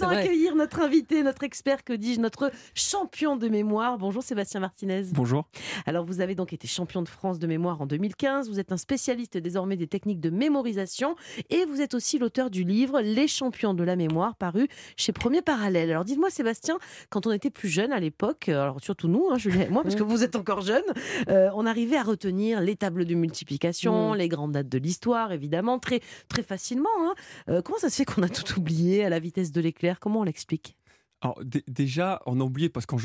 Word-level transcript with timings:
maintenant 0.00 0.16
accueillir 0.16 0.54
notre 0.54 0.80
invité, 0.80 1.22
notre 1.22 1.44
expert, 1.44 1.84
que 1.84 1.92
dis-je, 1.92 2.20
notre 2.20 2.50
champion 2.74 3.36
de 3.36 3.48
mémoire. 3.48 3.98
Bonjour 3.98 4.22
Sébastien 4.22 4.60
Martinez. 4.60 5.04
Bonjour. 5.12 5.48
Alors 5.86 6.04
vous 6.04 6.20
avez 6.20 6.34
donc 6.34 6.52
été 6.52 6.66
champion 6.66 7.02
de 7.02 7.08
France 7.08 7.38
de 7.38 7.46
mémoire 7.46 7.80
en 7.80 7.86
2015. 7.86 8.48
Vous 8.48 8.60
êtes 8.60 8.72
un 8.72 8.76
spécialiste 8.76 9.38
désormais 9.38 9.76
des 9.76 9.86
techniques 9.86 10.20
de 10.20 10.30
mémorisation 10.30 11.16
et 11.50 11.64
vous 11.64 11.80
êtes 11.80 11.94
aussi 11.94 12.18
l'auteur 12.18 12.50
du 12.50 12.64
livre 12.64 13.00
Les 13.00 13.28
champions 13.28 13.74
de 13.74 13.84
la 13.84 13.96
mémoire 13.96 14.36
paru 14.36 14.68
chez 14.96 15.12
Premier 15.12 15.42
Parallèle. 15.42 15.90
Alors 15.90 16.04
dites-moi 16.04 16.30
Sébastien, 16.30 16.78
quand 17.10 17.26
on 17.26 17.32
était 17.32 17.50
plus 17.50 17.68
jeune 17.68 17.92
à 17.92 18.00
l'époque, 18.00 18.48
alors 18.48 18.80
surtout 18.80 19.08
nous, 19.08 19.28
hein, 19.30 19.38
Julien 19.38 19.62
et 19.62 19.70
moi, 19.70 19.82
parce 19.82 19.94
que 19.94 20.02
vous 20.02 20.22
êtes 20.22 20.36
encore 20.36 20.60
jeune, 20.60 20.84
euh, 21.28 21.50
on 21.54 21.66
arrivait 21.66 21.96
à 21.96 22.02
retenir 22.02 22.60
les 22.60 22.76
tables 22.76 23.04
de 23.04 23.14
multiplication, 23.14 24.12
mm. 24.12 24.16
les 24.16 24.28
grandes 24.28 24.52
dates 24.52 24.68
de 24.68 24.78
l'histoire, 24.78 25.32
évidemment, 25.32 25.78
très, 25.78 26.00
très 26.28 26.42
facilement. 26.42 26.88
Hein. 27.00 27.14
Euh, 27.48 27.62
comment 27.62 27.78
ça 27.78 27.90
se 27.90 27.96
fait 27.96 28.04
qu'on 28.04 28.22
a 28.22 28.28
tout 28.28 28.58
oublié 28.58 29.04
à 29.04 29.08
la 29.08 29.18
vitesse 29.18 29.52
de 29.52 29.60
l'éclair 29.60 29.85
Comment 29.94 30.20
on 30.20 30.24
l'explique? 30.24 30.76
Alors 31.20 31.40
déjà, 31.66 32.20
on 32.26 32.40
a 32.40 32.44
oublié 32.44 32.68
parce 32.68 32.86
que 32.86 32.96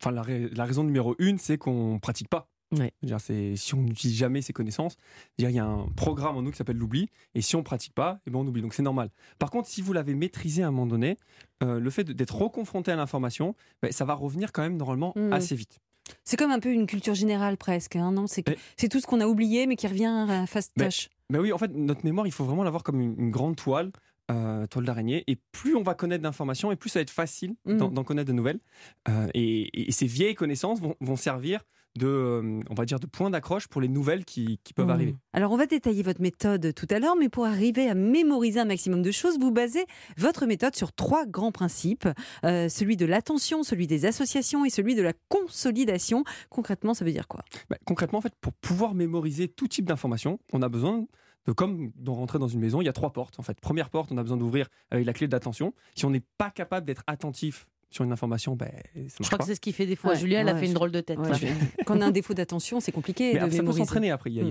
enfin, 0.00 0.10
la, 0.10 0.22
la, 0.26 0.64
raison 0.64 0.84
numéro 0.84 1.14
une, 1.18 1.38
c'est 1.38 1.58
qu'on 1.58 1.94
ne 1.94 1.98
pratique 1.98 2.28
pas. 2.28 2.48
Ouais. 2.76 2.92
C'est, 3.18 3.56
si 3.56 3.74
on 3.74 3.82
n'utilise 3.82 4.16
jamais 4.16 4.42
ses 4.42 4.52
connaissances, 4.52 4.96
il 5.38 5.50
y 5.50 5.58
a 5.58 5.64
un 5.64 5.88
programme 5.96 6.36
en 6.36 6.42
nous 6.42 6.50
qui 6.50 6.58
s'appelle 6.58 6.76
l'oubli, 6.76 7.08
et 7.34 7.40
si 7.40 7.56
on 7.56 7.60
ne 7.60 7.64
pratique 7.64 7.94
pas, 7.94 8.20
eh 8.26 8.30
ben 8.30 8.38
on 8.38 8.46
oublie. 8.46 8.60
Donc 8.60 8.74
c'est 8.74 8.82
normal. 8.82 9.10
Par 9.38 9.50
contre, 9.50 9.68
si 9.68 9.80
vous 9.80 9.92
l'avez 9.92 10.14
maîtrisé 10.14 10.62
à 10.62 10.68
un 10.68 10.70
moment 10.70 10.86
donné, 10.86 11.16
euh, 11.62 11.80
le 11.80 11.90
fait 11.90 12.04
d'être 12.04 12.36
reconfronté 12.36 12.92
à 12.92 12.96
l'information, 12.96 13.54
ben, 13.82 13.90
ça 13.90 14.04
va 14.04 14.14
revenir 14.14 14.52
quand 14.52 14.62
même 14.62 14.76
normalement 14.76 15.12
mmh. 15.16 15.32
assez 15.32 15.54
vite. 15.54 15.80
C'est 16.24 16.36
comme 16.36 16.50
un 16.50 16.60
peu 16.60 16.72
une 16.72 16.86
culture 16.86 17.14
générale 17.14 17.56
presque, 17.56 17.96
hein, 17.96 18.12
non? 18.12 18.26
C'est, 18.26 18.44
c'est 18.76 18.88
tout 18.88 19.00
ce 19.00 19.06
qu'on 19.06 19.20
a 19.20 19.26
oublié 19.26 19.66
mais 19.66 19.76
qui 19.76 19.86
revient 19.86 20.26
à 20.28 20.46
fast 20.46 20.72
touch. 20.76 21.10
Mais 21.30 21.38
oui, 21.38 21.52
en 21.52 21.58
fait, 21.58 21.70
notre 21.74 22.04
mémoire, 22.04 22.26
il 22.26 22.32
faut 22.32 22.44
vraiment 22.44 22.64
l'avoir 22.64 22.82
comme 22.82 23.00
une, 23.00 23.30
grande 23.30 23.56
toile. 23.56 23.92
Euh, 24.30 24.66
toile 24.66 24.84
d'araignée. 24.84 25.24
Et 25.26 25.38
plus 25.52 25.74
on 25.74 25.82
va 25.82 25.94
connaître 25.94 26.22
d'informations, 26.22 26.70
et 26.70 26.76
plus 26.76 26.90
ça 26.90 26.98
va 26.98 27.02
être 27.02 27.10
facile 27.10 27.54
mmh. 27.64 27.76
d'en, 27.78 28.04
connaître 28.04 28.28
de 28.28 28.34
nouvelles. 28.34 28.60
Euh, 29.08 29.26
et, 29.32 29.90
ces 29.90 30.06
vieilles 30.06 30.34
connaissances 30.34 30.80
vont 31.00 31.16
servir 31.16 31.64
de, 31.96 32.06
euh, 32.06 32.60
on 32.70 32.74
va 32.74 32.84
dire, 32.84 33.00
de 33.00 33.06
points 33.06 33.30
d'accroche 33.30 33.68
pour 33.68 33.80
les 33.80 33.88
nouvelles 33.88 34.24
qui, 34.24 34.58
peuvent 34.74 34.86
mmh. 34.86 34.90
arriver. 34.90 35.16
Alors, 35.32 35.52
on 35.52 35.56
va 35.56 35.66
détailler 35.66 36.02
votre 36.02 36.20
méthode 36.20 36.72
tout 36.74 36.86
à 36.90 36.98
l'heure, 36.98 37.16
mais 37.16 37.28
pour 37.28 37.44
arriver 37.44 37.88
à 37.88 37.94
mémoriser 37.94 38.60
un 38.60 38.64
maximum 38.64 39.02
de 39.02 39.10
choses, 39.10 39.38
vous 39.38 39.50
basez 39.50 39.84
votre 40.16 40.46
méthode 40.46 40.74
sur 40.76 40.92
trois 40.92 41.26
grands 41.26 41.52
principes 41.52 42.08
euh, 42.44 42.68
celui 42.68 42.96
de 42.96 43.06
l'attention, 43.06 43.62
celui 43.62 43.86
des 43.86 44.06
associations 44.06 44.64
et 44.64 44.70
celui 44.70 44.94
de 44.94 45.02
la 45.02 45.12
consolidation. 45.28 46.24
Concrètement, 46.50 46.94
ça 46.94 47.04
veut 47.04 47.12
dire 47.12 47.28
quoi? 47.28 47.42
Bah, 47.68 47.76
Concrètement, 47.84 48.18
en 48.18 48.22
fait, 48.22 48.34
pour 48.40 48.52
pouvoir 48.52 48.94
mémoriser 48.94 49.48
tout 49.48 49.68
type 49.68 49.86
d'informations, 49.86 50.38
on 50.52 50.62
a 50.62 50.68
besoin 50.68 51.06
de 51.46 51.52
comme 51.52 51.92
dans 51.96 52.14
rentrer 52.14 52.38
dans 52.38 52.48
une 52.48 52.60
maison, 52.60 52.80
il 52.80 52.84
y 52.84 52.88
a 52.88 52.92
trois 52.92 53.12
portes. 53.12 53.38
En 53.38 53.42
fait, 53.42 53.60
première 53.60 53.90
porte, 53.90 54.12
on 54.12 54.18
a 54.18 54.22
besoin 54.22 54.36
d'ouvrir 54.36 54.68
avec 54.90 55.06
la 55.06 55.12
clé 55.12 55.28
d'attention. 55.28 55.74
Si 55.94 56.04
on 56.04 56.10
n'est 56.10 56.24
pas 56.38 56.50
capable 56.50 56.86
d'être 56.86 57.02
attentif 57.06 57.66
sur 57.90 58.04
une 58.04 58.12
information, 58.12 58.54
ben, 58.54 58.70
Je 58.94 59.26
crois 59.26 59.38
que 59.38 59.44
c'est 59.44 59.54
ce 59.54 59.60
qui 59.60 59.72
fait 59.72 59.86
des 59.86 59.96
fois. 59.96 60.14
Julia, 60.14 60.40
elle 60.40 60.48
a 60.48 60.56
fait 60.56 60.66
une 60.66 60.74
drôle 60.74 60.92
de 60.92 61.00
tête. 61.00 61.18
Quand 61.86 61.96
on 61.96 62.00
a 62.00 62.06
un 62.06 62.10
défaut 62.10 62.34
d'attention, 62.34 62.80
c'est 62.80 62.92
compliqué. 62.92 63.38
de 63.38 63.50
ça 63.50 63.62
peut 63.62 63.72
s'entraîner 63.72 64.10
après. 64.10 64.30
Il 64.30 64.36
y, 64.36 64.40
a, 64.40 64.44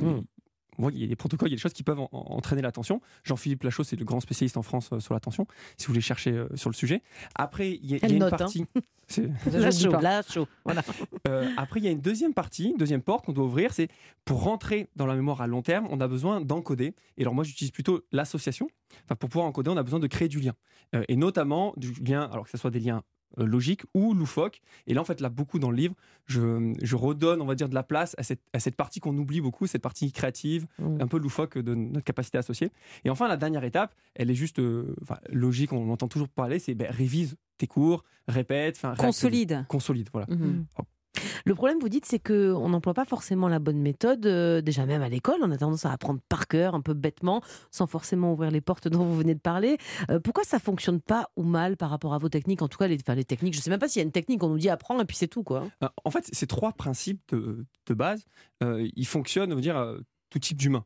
mm. 0.77 0.89
il 0.93 1.01
y, 1.01 1.03
a, 1.03 1.07
des 1.07 1.15
protocoles, 1.15 1.49
il 1.49 1.51
y 1.51 1.55
a 1.55 1.57
des 1.57 1.61
choses 1.61 1.73
qui 1.73 1.83
peuvent 1.83 1.99
entraîner 2.11 2.61
l'attention. 2.61 3.01
Jean-Philippe 3.23 3.63
Lachaud, 3.63 3.83
c'est 3.83 3.95
le 3.95 4.05
grand 4.05 4.19
spécialiste 4.19 4.57
en 4.57 4.61
France 4.61 4.89
euh, 4.93 4.99
sur 4.99 5.13
l'attention, 5.13 5.47
si 5.77 5.87
vous 5.87 5.93
voulez 5.93 6.01
chercher 6.01 6.31
euh, 6.31 6.47
sur 6.55 6.69
le 6.69 6.75
sujet. 6.75 7.01
Après, 7.35 7.71
il 7.71 7.85
y 7.85 7.95
a, 7.95 8.07
une 8.09 8.23
hein. 8.23 8.29
partie. 8.29 8.65
Lachaud, 9.53 9.91
Lachaud, 10.01 10.47
voilà. 10.65 10.83
Euh, 11.27 11.49
après, 11.55 11.79
il 11.79 11.85
y 11.85 11.87
a 11.87 11.91
une 11.91 12.01
deuxième 12.01 12.33
partie, 12.33 12.69
une 12.69 12.77
deuxième 12.77 13.01
porte 13.01 13.25
qu'on 13.25 13.33
doit 13.33 13.45
ouvrir. 13.45 13.73
C'est 13.73 13.87
pour 14.25 14.43
rentrer 14.43 14.89
dans 14.95 15.05
la 15.05 15.15
mémoire 15.15 15.41
à 15.41 15.47
long 15.47 15.61
terme, 15.61 15.87
on 15.89 16.01
a 16.01 16.07
besoin 16.07 16.41
d'encoder. 16.41 16.93
Et 17.17 17.21
alors, 17.21 17.33
moi, 17.33 17.43
j'utilise 17.43 17.71
plutôt 17.71 18.01
l'association. 18.11 18.67
Enfin, 19.05 19.15
pour 19.15 19.29
pouvoir 19.29 19.47
encoder, 19.47 19.69
on 19.69 19.77
a 19.77 19.83
besoin 19.83 19.99
de 19.99 20.07
créer 20.07 20.27
du 20.27 20.39
lien. 20.39 20.53
et 21.07 21.15
notamment 21.15 21.73
du 21.77 21.93
lien, 22.03 22.29
alors 22.31 22.45
que 22.45 22.51
ce 22.51 22.57
soit 22.57 22.71
des 22.71 22.79
liens 22.79 23.03
logique 23.35 23.83
ou 23.93 24.13
loufoque. 24.13 24.61
Et 24.87 24.93
là, 24.93 25.01
en 25.01 25.05
fait, 25.05 25.21
là, 25.21 25.29
beaucoup 25.29 25.59
dans 25.59 25.69
le 25.69 25.77
livre, 25.77 25.95
je, 26.25 26.73
je 26.81 26.95
redonne, 26.95 27.41
on 27.41 27.45
va 27.45 27.55
dire, 27.55 27.69
de 27.69 27.75
la 27.75 27.83
place 27.83 28.15
à 28.17 28.23
cette, 28.23 28.41
à 28.53 28.59
cette 28.59 28.75
partie 28.75 28.99
qu'on 28.99 29.17
oublie 29.17 29.41
beaucoup, 29.41 29.67
cette 29.67 29.81
partie 29.81 30.11
créative, 30.11 30.65
mmh. 30.79 31.01
un 31.01 31.07
peu 31.07 31.17
loufoque 31.17 31.57
de 31.57 31.75
notre 31.75 32.05
capacité 32.05 32.37
associée. 32.37 32.71
Et 33.05 33.09
enfin, 33.09 33.27
la 33.27 33.37
dernière 33.37 33.63
étape, 33.63 33.93
elle 34.15 34.31
est 34.31 34.35
juste 34.35 34.59
euh, 34.59 34.95
logique, 35.29 35.73
on 35.73 35.91
entend 35.91 36.07
toujours 36.07 36.29
parler, 36.29 36.59
c'est 36.59 36.73
ben, 36.73 36.89
révise 36.89 37.35
tes 37.57 37.67
cours, 37.67 38.03
répète, 38.27 38.81
consolide. 38.97 39.65
Consolide, 39.67 40.09
voilà. 40.11 40.27
Mmh. 40.29 40.65
Le 41.45 41.55
problème, 41.55 41.79
vous 41.79 41.89
dites, 41.89 42.05
c'est 42.05 42.19
qu'on 42.19 42.69
n'emploie 42.69 42.93
pas 42.93 43.05
forcément 43.05 43.47
la 43.47 43.59
bonne 43.59 43.79
méthode. 43.79 44.25
Euh, 44.25 44.61
déjà, 44.61 44.85
même 44.85 45.01
à 45.01 45.09
l'école, 45.09 45.37
on 45.41 45.51
a 45.51 45.57
tendance 45.57 45.85
à 45.85 45.91
apprendre 45.91 46.19
par 46.29 46.47
cœur, 46.47 46.75
un 46.75 46.81
peu 46.81 46.93
bêtement, 46.93 47.41
sans 47.71 47.87
forcément 47.87 48.33
ouvrir 48.33 48.51
les 48.51 48.61
portes 48.61 48.87
dont 48.87 49.03
vous 49.03 49.17
venez 49.17 49.35
de 49.35 49.39
parler. 49.39 49.77
Euh, 50.09 50.19
pourquoi 50.19 50.43
ça 50.43 50.59
fonctionne 50.59 51.01
pas 51.01 51.29
ou 51.35 51.43
mal 51.43 51.77
par 51.77 51.89
rapport 51.89 52.13
à 52.13 52.17
vos 52.17 52.29
techniques? 52.29 52.61
En 52.61 52.67
tout 52.67 52.77
cas, 52.77 52.87
les, 52.87 52.97
techniques, 52.97 53.53
je 53.53 53.59
ne 53.59 53.63
sais 53.63 53.69
même 53.69 53.79
pas 53.79 53.87
s'il 53.87 53.99
y 53.99 54.03
a 54.03 54.05
une 54.05 54.11
technique, 54.11 54.43
on 54.43 54.49
nous 54.49 54.57
dit 54.57 54.69
apprendre 54.69 55.01
et 55.01 55.05
puis 55.05 55.17
c'est 55.17 55.27
tout. 55.27 55.43
quoi. 55.43 55.67
Euh, 55.83 55.87
en 56.03 56.11
fait, 56.11 56.29
ces 56.31 56.47
trois 56.47 56.73
principes 56.73 57.21
de, 57.33 57.93
base, 57.93 58.25
ils 58.61 59.07
fonctionnent, 59.07 59.53
on 59.53 59.59
dire, 59.59 59.97
tout 60.29 60.39
type 60.39 60.57
d'humain, 60.57 60.83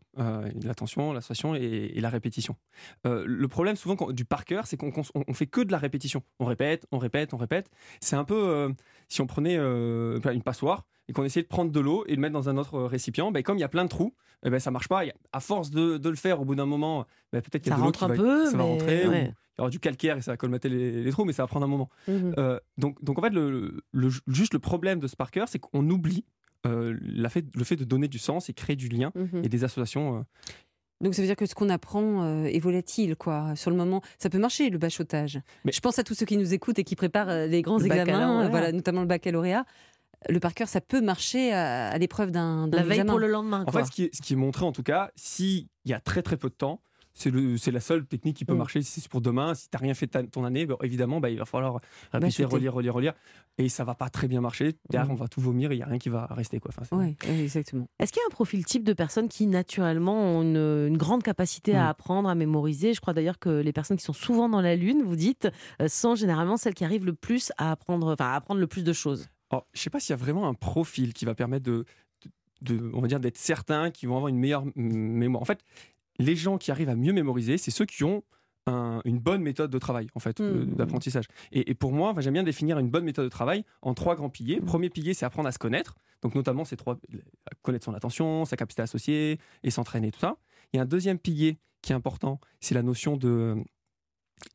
l'attention, 0.64 1.14
l'association 1.14 1.56
et, 1.56 2.00
la 2.00 2.10
répétition. 2.10 2.56
le 3.04 3.48
problème 3.48 3.76
souvent 3.76 4.12
du 4.12 4.26
par 4.26 4.46
cœur, 4.46 4.68
c'est 4.68 4.78
qu'on 4.78 4.92
on, 5.16 5.34
fait 5.34 5.48
que 5.48 5.62
de 5.62 5.72
la 5.72 5.78
répétition. 5.78 6.22
On 6.40 6.46
répète, 6.46 6.86
on 6.92 7.00
répète, 7.00 7.34
on 7.34 7.38
répète. 7.38 7.70
C'est 8.02 8.16
un 8.16 8.24
peu 8.24 8.74
si 9.08 9.22
on 9.22 9.28
prenait 9.28 9.58
une 9.58 10.44
passoire 10.44 10.86
et 11.12 11.14
qu'on 11.14 11.24
essayait 11.24 11.44
de 11.44 11.50
prendre 11.50 11.72
de 11.72 11.80
l'eau 11.80 12.06
et 12.08 12.16
de 12.16 12.22
mettre 12.22 12.34
dans 12.34 12.50
un 12.50 12.58
autre 12.58 12.80
récipient, 12.84 13.32
ben, 13.32 13.44
comme 13.44 13.58
il 13.58 13.62
y 13.62 13.66
a 13.66 13.70
plein 13.70 13.84
de 13.84 13.90
trous, 13.90 14.14
eh 14.44 14.50
ben, 14.50 14.60
ça 14.60 14.72
marche 14.72 14.88
pas. 14.88 15.04
À 15.34 15.40
force 15.40 15.70
de, 15.70 16.00
le 16.02 16.16
faire, 16.16 16.42
au 16.42 16.46
bout 16.46 16.56
d'un 16.56 16.66
moment, 16.66 17.06
ben, 17.34 17.42
peut-être 17.42 17.64
qu'il 17.64 17.72
y 17.72 17.76
a 17.76 17.78
de 17.78 17.98
va, 17.98 18.16
peu, 18.16 18.46
ça 18.46 18.58
va 18.58 18.64
rentrer. 18.64 19.04
il 19.04 19.34
y 19.58 19.62
aura 19.62 19.70
du 19.70 19.80
calcaire 19.80 20.18
et 20.18 20.22
ça 20.22 20.32
va 20.32 20.38
colmater 20.38 20.70
les, 20.70 21.12
trous, 21.12 21.26
mais 21.26 21.34
ça 21.34 21.44
va 21.44 21.48
prendre 21.48 21.66
un 21.66 21.70
moment. 21.70 21.90
Mmh 22.08 22.32
donc, 22.78 23.04
donc 23.04 23.20
en 23.20 23.22
fait, 23.22 23.34
le, 23.34 23.82
juste 24.28 24.54
le 24.54 24.60
problème 24.60 25.00
de 25.00 25.08
ce 25.08 25.16
par 25.16 25.32
cœur, 25.32 25.50
c'est 25.50 25.60
qu'on 25.60 25.88
oublie 25.90 26.26
euh, 26.66 27.30
fait, 27.30 27.46
le 27.56 27.64
fait 27.64 27.76
de 27.76 27.84
donner 27.84 28.08
du 28.08 28.20
sens 28.20 28.50
et 28.50 28.54
créer 28.54 28.76
du 28.76 28.88
lien 28.88 29.12
mhm. 29.16 29.44
et 29.44 29.50
des 29.50 29.64
associations. 29.64 30.18
Euh. 30.18 30.22
Donc 31.02 31.16
ça 31.16 31.22
veut 31.22 31.28
dire 31.28 31.36
que 31.36 31.48
ce 31.48 31.56
qu'on 31.56 31.70
apprend 31.70 32.24
euh, 32.24 32.46
est 32.46 32.60
volatile, 32.60 33.16
quoi. 33.16 33.56
Sur 33.56 33.72
le 33.72 33.78
moment, 33.78 34.02
ça 34.20 34.30
peut 34.30 34.38
marcher 34.38 34.70
le 34.70 34.78
bachotage. 34.78 35.40
Mais 35.66 35.72
je 35.72 35.80
pense 35.80 35.98
à 35.98 36.04
tous 36.04 36.14
ceux 36.14 36.26
qui 36.26 36.38
nous 36.38 36.54
écoutent 36.54 36.78
et 36.78 36.84
qui 36.84 36.96
préparent 36.96 37.48
les 37.48 37.62
grands 37.62 37.80
examens, 37.80 38.48
voilà, 38.50 38.72
notamment 38.72 39.02
le 39.02 39.08
baccalauréat. 39.08 39.66
Le 40.30 40.40
par 40.40 40.54
cœur, 40.54 40.68
ça 40.68 40.82
peut 40.82 41.02
marcher 41.02 41.52
à, 41.52 41.98
l'épreuve 41.98 42.30
d'un 42.30 42.70
La 42.72 42.84
veille 42.84 43.04
pour 43.04 43.18
le 43.18 43.28
lendemain. 43.28 43.64
En 43.66 43.72
fait, 43.72 43.86
ce 43.86 43.92
qui, 43.92 44.04
est, 44.04 44.16
ce 44.16 44.22
qui 44.22 44.34
est 44.34 44.36
montré, 44.36 44.64
en 44.64 44.72
tout 44.72 44.84
cas, 44.84 45.10
s'il 45.16 45.68
y 45.86 45.94
a 45.94 46.00
très 46.00 46.22
très 46.22 46.38
peu 46.38 46.50
de 46.50 46.54
temps, 46.54 46.84
c'est 47.14 47.72
la 47.72 47.80
seule 47.80 48.06
technique 48.06 48.38
qui 48.38 48.46
peut 48.46 48.54
mm. 48.54 48.58
marcher 48.58 48.82
si 48.82 49.02
c'est 49.02 49.10
pour 49.10 49.22
demain. 49.22 49.54
Si 49.54 49.70
tu 49.70 49.76
n'as 49.76 49.82
rien 49.82 49.94
fait 49.94 50.08
ton 50.08 50.46
année, 50.46 50.66
bah, 50.66 50.76
évidemment, 50.82 51.20
bah, 51.20 51.30
il 51.30 51.38
va 51.38 51.46
falloir 51.46 51.80
répéter, 52.12 52.46
relire, 52.46 52.74
relire, 52.74 52.94
relire. 52.94 53.14
Et 53.58 53.70
ça 53.70 53.84
va 53.84 53.96
pas 53.96 54.10
très 54.10 54.28
bien 54.28 54.42
marcher. 54.42 54.76
Derrière, 54.90 55.10
mm. 55.10 55.14
on 55.14 55.16
va 55.16 55.28
tout 55.28 55.42
vomir 55.42 55.72
et 55.72 55.76
il 55.76 55.78
n'y 55.78 55.84
a 55.84 55.88
rien 55.88 56.00
qui 56.00 56.10
va 56.10 56.26
rester. 56.28 56.60
Quoi. 56.60 56.72
oui, 56.92 57.18
exactement. 57.30 57.88
Est-ce 58.00 58.12
qu'il 58.12 58.22
y 58.22 58.24
a 58.24 58.28
un 58.28 58.34
profil 58.34 58.66
type 58.66 58.84
de 58.84 58.94
personnes 58.94 59.28
qui, 59.28 59.48
naturellement, 59.48 60.16
ont 60.16 60.42
une, 60.42 60.98
grande 60.98 61.24
capacité 61.24 61.76
à 61.76 61.86
mm. 61.86 61.90
apprendre, 61.90 62.30
à 62.30 62.36
mémoriser? 62.36 62.94
Je 62.94 63.02
crois 63.02 63.14
d'ailleurs 63.14 63.40
que 63.40 63.50
les 63.50 63.74
personnes 63.74 63.98
qui 63.98 64.04
sont 64.04 64.14
souvent 64.14 64.50
dans 64.50 64.62
la 64.62 64.76
Lune, 64.76 65.04
vous 65.04 65.16
dites, 65.16 65.50
euh, 65.82 65.88
sont 65.88 66.16
généralement 66.16 66.58
celles 66.58 66.74
qui 66.74 66.86
arrivent 66.86 67.06
le 67.06 67.14
plus 67.14 67.52
à 67.58 67.72
apprendre, 67.72 68.14
enfin, 68.14 68.32
à 68.32 68.36
apprendre 68.36 68.60
le 68.60 68.68
plus 68.68 68.84
de 68.84 68.94
choses. 68.94 69.28
je 69.52 69.58
ne 69.58 69.62
sais 69.74 69.90
pas 69.90 70.00
s'il 70.00 70.12
y 70.12 70.14
a 70.14 70.18
vraiment 70.18 70.48
un 70.48 70.54
profil 70.54 71.14
qui 71.14 71.26
va 71.26 71.36
permettre 71.36 71.66
de, 71.66 71.86
de, 72.62 72.92
on 72.94 73.02
va 73.02 73.08
dire 73.08 73.20
d'être 73.20 73.38
certains 73.38 73.92
qui 73.92 74.06
vont 74.06 74.16
avoir 74.16 74.30
une 74.30 74.38
meilleure 74.38 74.64
mémoire. 74.76 75.42
En 75.42 75.46
fait, 75.46 75.64
les 76.22 76.36
gens 76.36 76.58
qui 76.58 76.72
arrivent 76.72 76.90
à 76.90 76.96
mieux 76.96 77.14
mémoriser, 77.14 77.58
c'est 77.58 77.72
ceux 77.72 77.86
qui 77.86 78.04
ont 78.04 78.24
une 78.68 79.20
bonne 79.20 79.42
méthode 79.42 79.72
de 79.72 79.80
travail, 79.80 80.08
en 80.16 80.20
fait, 80.20 80.40
euh, 80.40 80.66
mmh. 80.66 80.76
d'apprentissage. 80.76 81.26
Et, 81.52 81.74
pour 81.74 81.92
moi, 81.92 82.14
j'aime 82.20 82.34
bien 82.34 82.44
définir 82.44 82.80
une 82.80 82.90
bonne 82.90 83.04
méthode 83.04 83.26
de 83.26 83.30
travail 83.30 83.66
en 83.82 83.94
trois 83.94 84.16
grands 84.16 84.30
piliers. 84.30 84.60
Mmh. 84.60 84.66
Premier 84.66 84.90
pilier, 84.90 85.14
c'est 85.14 85.26
apprendre 85.26 85.50
à 85.50 85.52
se 85.52 85.60
connaître. 85.60 85.96
Donc, 86.22 86.36
notamment, 86.36 86.64
ces 86.64 86.78
trois, 86.78 86.98
connaître 87.64 87.86
son 87.86 87.94
attention, 87.94 88.46
sa 88.46 88.56
capacité 88.56 88.84
associée 88.84 89.40
et 89.64 89.72
s'entraîner, 89.72 90.12
tout 90.12 90.20
ça. 90.20 90.38
Il 90.72 90.78
y 90.78 90.80
a 90.80 90.84
un 90.84 90.86
deuxième 90.86 91.18
pilier 91.18 91.58
qui 91.82 91.92
est 91.92 91.96
important, 91.96 92.40
c'est 92.60 92.76
la 92.76 92.84
notion 92.84 93.18
de, 93.18 93.56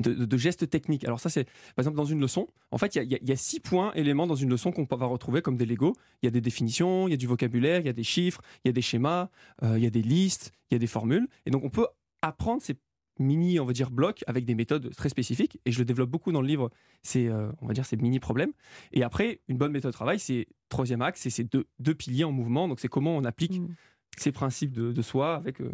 de, 0.00 0.36
gestes 0.36 0.68
techniques. 0.68 1.04
Alors 1.04 1.20
ça, 1.20 1.28
c'est 1.28 1.44
par 1.44 1.82
exemple 1.82 1.96
dans 1.96 2.04
une 2.04 2.20
leçon. 2.20 2.48
En 2.70 2.78
fait, 2.78 2.96
il 2.96 3.18
y, 3.22 3.32
a 3.32 3.36
six 3.36 3.60
points, 3.60 3.92
éléments 3.94 4.26
dans 4.26 4.34
une 4.34 4.50
leçon 4.50 4.72
qu'on 4.72 4.84
va 4.84 5.06
retrouver 5.06 5.42
comme 5.42 5.56
des 5.56 5.66
Lego. 5.66 5.94
Il 6.22 6.26
y 6.26 6.28
a 6.28 6.30
des 6.30 6.40
définitions, 6.40 7.08
il 7.08 7.12
y 7.12 7.14
a 7.14 7.16
du 7.16 7.26
vocabulaire, 7.26 7.80
il 7.80 7.86
y 7.86 7.90
a 7.90 7.94
des 7.94 8.02
chiffres, 8.02 8.42
il 8.64 8.68
y 8.68 8.70
a 8.70 8.72
des 8.72 8.82
schémas, 8.82 9.28
euh, 9.62 9.78
il 9.78 9.84
y 9.84 9.86
a 9.86 9.90
des 9.90 10.02
listes, 10.02 10.52
il 10.70 10.74
y 10.74 10.76
a 10.76 10.78
des 10.78 10.86
formules. 10.86 11.28
Et 11.46 11.50
donc 11.50 11.64
on 11.64 11.70
peut 11.70 11.86
apprendre 12.22 12.62
ces 12.62 12.74
mini, 13.18 13.58
on 13.60 13.64
va 13.64 13.72
dire, 13.72 13.90
blocs 13.90 14.22
avec 14.26 14.44
des 14.44 14.54
méthodes 14.54 14.94
très 14.94 15.08
spécifiques. 15.08 15.58
Et 15.64 15.72
je 15.72 15.78
le 15.78 15.84
développe 15.84 16.10
beaucoup 16.10 16.32
dans 16.32 16.42
le 16.42 16.48
livre. 16.48 16.70
C'est, 17.02 17.28
euh, 17.28 17.50
on 17.60 17.66
va 17.66 17.74
dire, 17.74 17.86
ces 17.86 17.96
mini 17.96 18.20
problèmes. 18.20 18.52
Et 18.92 19.02
après, 19.02 19.40
une 19.48 19.56
bonne 19.56 19.72
méthode 19.72 19.92
de 19.92 19.96
travail, 19.96 20.18
c'est 20.18 20.46
troisième 20.68 21.02
axe, 21.02 21.22
c'est 21.22 21.30
ces 21.30 21.44
deux, 21.44 21.94
piliers 21.94 22.24
en 22.24 22.32
mouvement. 22.32 22.68
Donc 22.68 22.80
c'est 22.80 22.88
comment 22.88 23.16
on 23.16 23.24
applique 23.24 23.60
mmh 23.60 23.68
ces 24.20 24.32
principes 24.32 24.72
de, 24.72 25.02
soi 25.02 25.34
avec. 25.34 25.60
Euh, 25.60 25.70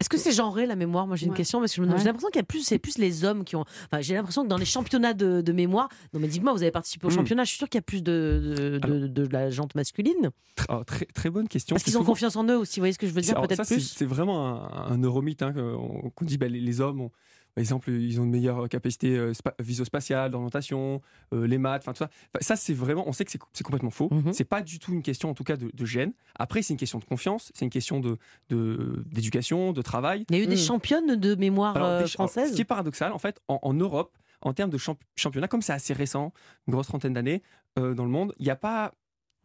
Est-ce 0.00 0.08
que 0.08 0.16
c'est 0.16 0.32
genré 0.32 0.66
la 0.66 0.76
mémoire? 0.76 1.06
Moi 1.06 1.16
j'ai 1.16 1.26
une 1.26 1.34
question 1.34 1.60
parce 1.60 1.74
que 1.74 1.82
j'ai 1.82 2.04
l'impression 2.04 2.28
qu'il 2.28 2.38
y 2.38 2.40
a 2.40 2.44
plus, 2.44 2.62
c'est 2.62 2.78
plus 2.78 2.98
les 2.98 3.24
hommes 3.24 3.44
qui 3.44 3.56
ont. 3.56 3.64
Enfin, 3.86 4.00
j'ai 4.00 4.14
l'impression 4.14 4.42
que 4.44 4.48
dans 4.48 4.56
les 4.56 4.64
championnats 4.64 5.14
de, 5.14 5.52
mémoire, 5.52 5.88
non 6.14 6.20
mais 6.20 6.28
dites-moi, 6.28 6.52
vous 6.52 6.62
avez 6.62 6.70
participé 6.70 7.06
au 7.06 7.10
hmm. 7.10 7.14
championnat, 7.14 7.44
je 7.44 7.50
suis 7.50 7.58
sûr 7.58 7.68
qu'il 7.68 7.78
y 7.78 7.80
a 7.80 7.82
plus 7.82 8.02
de, 8.02 8.78
de, 8.82 9.28
la 9.30 9.50
jante 9.50 9.74
masculine. 9.74 10.30
Oh, 10.68 10.82
très, 10.84 11.06
très 11.06 11.30
bonne 11.30 11.48
question. 11.48 11.74
Parce 11.74 11.84
qu'ils 11.84 11.98
ont 11.98 12.04
confiance 12.04 12.36
en 12.36 12.44
eux 12.44 12.56
aussi, 12.56 12.80
vous 12.80 12.82
voyez 12.82 12.92
ce 12.92 12.98
que 12.98 13.06
je 13.06 13.12
veux 13.12 13.20
dire 13.20 13.40
Peut-être 13.40 13.66
plus. 13.66 13.80
C'est 13.80 14.06
vraiment 14.06 14.72
un, 14.72 14.92
un 14.92 14.98
neuromythe 14.98 15.42
hein, 15.42 15.52
qu'on 15.52 16.24
dit, 16.24 16.38
bah, 16.38 16.48
les, 16.48 16.80
hommes 16.80 17.00
ont 17.00 17.10
par 17.54 17.60
exemple, 17.62 17.90
ils 17.90 18.20
ont 18.20 18.24
une 18.24 18.30
meilleure 18.30 18.68
capacité 18.68 19.16
euh, 19.16 19.34
spa- 19.34 19.54
visio-spatiale, 19.58 20.30
d'orientation, 20.30 21.00
euh, 21.34 21.46
les 21.46 21.58
maths, 21.58 21.82
enfin 21.82 21.92
tout 21.92 21.98
ça. 21.98 22.10
Enfin, 22.34 22.42
ça, 22.42 22.56
c'est 22.56 22.74
vraiment, 22.74 23.08
on 23.08 23.12
sait 23.12 23.24
que 23.24 23.30
c'est 23.30 23.40
c'est 23.52 23.64
complètement 23.64 23.90
faux. 23.90 24.08
Mhm. 24.12 24.32
C'est 24.32 24.44
pas 24.44 24.62
du 24.62 24.78
tout 24.78 24.92
une 24.92 25.02
question, 25.02 25.30
en 25.30 25.34
tout 25.34 25.44
cas, 25.44 25.56
de, 25.56 25.70
de 25.72 25.84
gêne. 25.84 26.12
Après, 26.38 26.62
c'est 26.62 26.72
une 26.74 26.78
question 26.78 26.98
de 26.98 27.04
confiance, 27.04 27.50
c'est 27.54 27.64
une 27.64 27.70
question 27.70 28.00
de 28.00 28.18
de- 28.48 29.04
d'éducation, 29.06 29.72
de, 29.72 29.82
travail. 29.82 30.24
Il 30.30 30.36
y 30.36 30.40
a 30.40 30.42
eu 30.42 30.46
des 30.46 30.54
Mm. 30.54 30.58
championnes 30.58 31.16
de 31.16 31.34
mémoire 31.34 31.76
Alors, 31.76 31.88
euh, 31.88 31.96
alors, 31.98 32.08
françaises. 32.10 32.50
ce 32.50 32.54
qui 32.54 32.62
est 32.62 32.64
paradoxal, 32.64 33.12
en 33.12 33.18
fait, 33.18 33.40
en, 33.48 33.58
en 33.62 33.74
Europe, 33.74 34.16
en 34.42 34.52
termes 34.52 34.70
de 34.70 34.78
champ- 34.78 34.96
championnat, 35.16 35.48
comme 35.48 35.62
c'est 35.62 35.72
assez 35.72 35.92
récent, 35.92 36.32
une 36.66 36.72
grosse 36.72 36.86
trentaine 36.86 37.12
d'années 37.12 37.42
euh, 37.78 37.94
dans 37.94 38.04
le 38.04 38.10
monde, 38.10 38.34
il 38.38 38.44
n'y 38.44 38.50
a 38.50 38.56
pas. 38.56 38.92